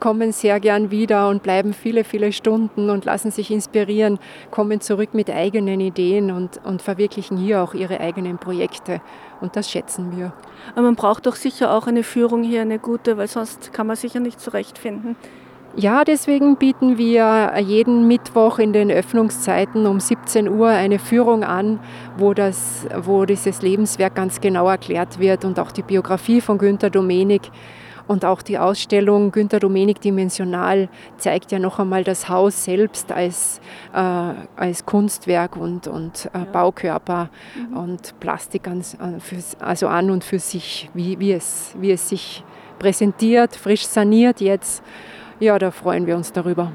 kommen 0.00 0.32
sehr 0.32 0.58
gern 0.58 0.90
wieder 0.90 1.28
und 1.28 1.42
bleiben 1.42 1.74
viele, 1.74 2.04
viele 2.04 2.32
Stunden 2.32 2.88
und 2.88 3.04
lassen 3.04 3.30
sich 3.30 3.50
inspirieren, 3.50 4.18
kommen 4.50 4.80
zurück 4.80 5.12
mit 5.12 5.28
eigenen 5.28 5.80
Ideen 5.80 6.30
und, 6.30 6.58
und 6.64 6.80
verwirklichen 6.80 7.36
hier 7.36 7.62
auch 7.62 7.74
ihre 7.74 8.00
eigenen 8.00 8.38
Projekte. 8.38 9.02
Und 9.42 9.56
das 9.56 9.70
schätzen 9.70 10.16
wir. 10.16 10.32
Aber 10.72 10.82
man 10.82 10.96
braucht 10.96 11.26
doch 11.26 11.36
sicher 11.36 11.74
auch 11.74 11.86
eine 11.86 12.02
Führung 12.02 12.42
hier, 12.42 12.62
eine 12.62 12.78
gute, 12.78 13.18
weil 13.18 13.28
sonst 13.28 13.74
kann 13.74 13.86
man 13.86 13.96
sicher 13.96 14.20
nicht 14.20 14.40
zurechtfinden. 14.40 15.16
Ja, 15.78 16.04
deswegen 16.04 16.56
bieten 16.56 16.96
wir 16.96 17.52
jeden 17.60 18.08
Mittwoch 18.08 18.58
in 18.58 18.72
den 18.72 18.90
Öffnungszeiten 18.90 19.86
um 19.86 20.00
17 20.00 20.48
Uhr 20.48 20.68
eine 20.68 20.98
Führung 20.98 21.44
an, 21.44 21.80
wo, 22.16 22.32
das, 22.32 22.86
wo 22.96 23.26
dieses 23.26 23.60
Lebenswerk 23.60 24.14
ganz 24.14 24.40
genau 24.40 24.70
erklärt 24.70 25.18
wird 25.18 25.44
und 25.44 25.60
auch 25.60 25.70
die 25.70 25.82
Biografie 25.82 26.40
von 26.40 26.56
Günter 26.56 26.88
Domenik. 26.88 27.50
Und 28.06 28.24
auch 28.24 28.40
die 28.40 28.56
Ausstellung 28.56 29.32
Günter 29.32 29.60
Domenik 29.60 30.00
Dimensional 30.00 30.88
zeigt 31.18 31.52
ja 31.52 31.58
noch 31.58 31.78
einmal 31.78 32.04
das 32.04 32.30
Haus 32.30 32.64
selbst 32.64 33.12
als, 33.12 33.60
äh, 33.92 33.98
als 33.98 34.86
Kunstwerk 34.86 35.58
und, 35.58 35.88
und 35.88 36.30
äh, 36.32 36.46
Baukörper 36.50 37.28
mhm. 37.54 37.76
und 37.76 38.20
Plastik 38.20 38.66
an, 38.66 38.82
also 39.58 39.88
an 39.88 40.10
und 40.10 40.24
für 40.24 40.38
sich, 40.38 40.88
wie, 40.94 41.20
wie, 41.20 41.32
es, 41.32 41.74
wie 41.78 41.90
es 41.90 42.08
sich 42.08 42.44
präsentiert, 42.78 43.56
frisch 43.56 43.86
saniert 43.86 44.40
jetzt 44.40 44.82
ja, 45.40 45.58
da 45.58 45.70
freuen 45.70 46.06
wir 46.06 46.16
uns 46.16 46.32
darüber. 46.32 46.72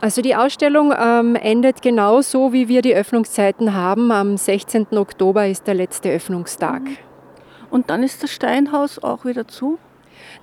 Also 0.00 0.20
die 0.20 0.36
Ausstellung 0.36 0.92
ähm, 0.98 1.34
endet 1.34 1.80
genauso, 1.80 2.52
wie 2.52 2.68
wir 2.68 2.82
die 2.82 2.94
Öffnungszeiten 2.94 3.72
haben. 3.72 4.12
Am 4.12 4.36
16. 4.36 4.88
Oktober 4.98 5.46
ist 5.46 5.66
der 5.66 5.74
letzte 5.74 6.10
Öffnungstag. 6.10 6.82
Mhm. 6.82 6.96
Und 7.70 7.90
dann 7.90 8.02
ist 8.02 8.22
das 8.22 8.30
Steinhaus 8.30 9.02
auch 9.02 9.24
wieder 9.24 9.48
zu? 9.48 9.78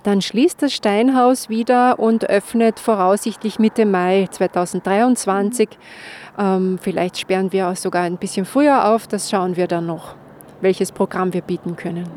Dann 0.02 0.20
schließt 0.20 0.62
das 0.62 0.72
Steinhaus 0.72 1.48
wieder 1.48 1.98
und 1.98 2.28
öffnet 2.28 2.80
voraussichtlich 2.80 3.58
Mitte 3.58 3.86
Mai 3.86 4.26
2023. 4.30 5.68
Ähm, 6.38 6.78
vielleicht 6.82 7.18
sperren 7.18 7.52
wir 7.52 7.68
auch 7.68 7.76
sogar 7.76 8.02
ein 8.02 8.16
bisschen 8.16 8.44
früher 8.44 8.88
auf. 8.88 9.06
Das 9.06 9.30
schauen 9.30 9.56
wir 9.56 9.68
dann 9.68 9.86
noch, 9.86 10.16
welches 10.60 10.90
Programm 10.90 11.32
wir 11.32 11.42
bieten 11.42 11.76
können. 11.76 12.08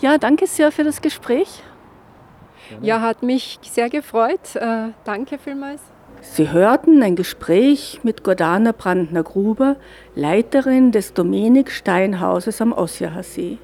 Ja, 0.00 0.16
danke 0.16 0.46
sehr 0.46 0.72
für 0.72 0.84
das 0.84 1.02
Gespräch. 1.02 1.62
Ja, 2.82 3.00
hat 3.00 3.22
mich 3.22 3.58
sehr 3.62 3.90
gefreut. 3.90 4.54
Äh, 4.54 4.88
danke 5.04 5.38
vielmals. 5.38 5.80
Sie 6.22 6.50
hörten 6.50 7.02
ein 7.02 7.16
Gespräch 7.16 8.00
mit 8.02 8.22
Gordana 8.24 8.72
Brandner-Gruber, 8.72 9.76
Leiterin 10.14 10.92
des 10.92 11.14
Domenik 11.14 11.70
Steinhauses 11.70 12.60
am 12.60 12.72
Ossiacher 12.72 13.22
See. 13.22 13.58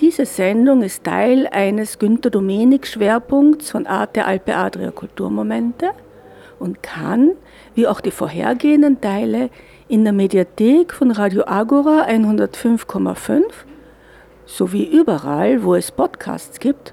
Diese 0.00 0.26
Sendung 0.26 0.82
ist 0.82 1.04
Teil 1.04 1.46
eines 1.46 1.98
Günter 1.98 2.30
Domenik 2.30 2.86
Schwerpunkts 2.86 3.70
von 3.70 3.86
Arte 3.86 4.24
Alpe 4.24 4.54
Adria 4.54 4.90
Kulturmomente 4.90 5.90
und 6.58 6.82
kann, 6.82 7.32
wie 7.74 7.86
auch 7.86 8.00
die 8.00 8.10
vorhergehenden 8.10 9.00
Teile, 9.00 9.50
in 9.88 10.04
der 10.04 10.12
Mediathek 10.12 10.92
von 10.92 11.10
Radio 11.10 11.44
Agora 11.46 12.06
105,5 12.06 13.42
sowie 14.46 14.84
überall, 14.84 15.62
wo 15.62 15.74
es 15.74 15.90
Podcasts 15.90 16.60
gibt, 16.60 16.92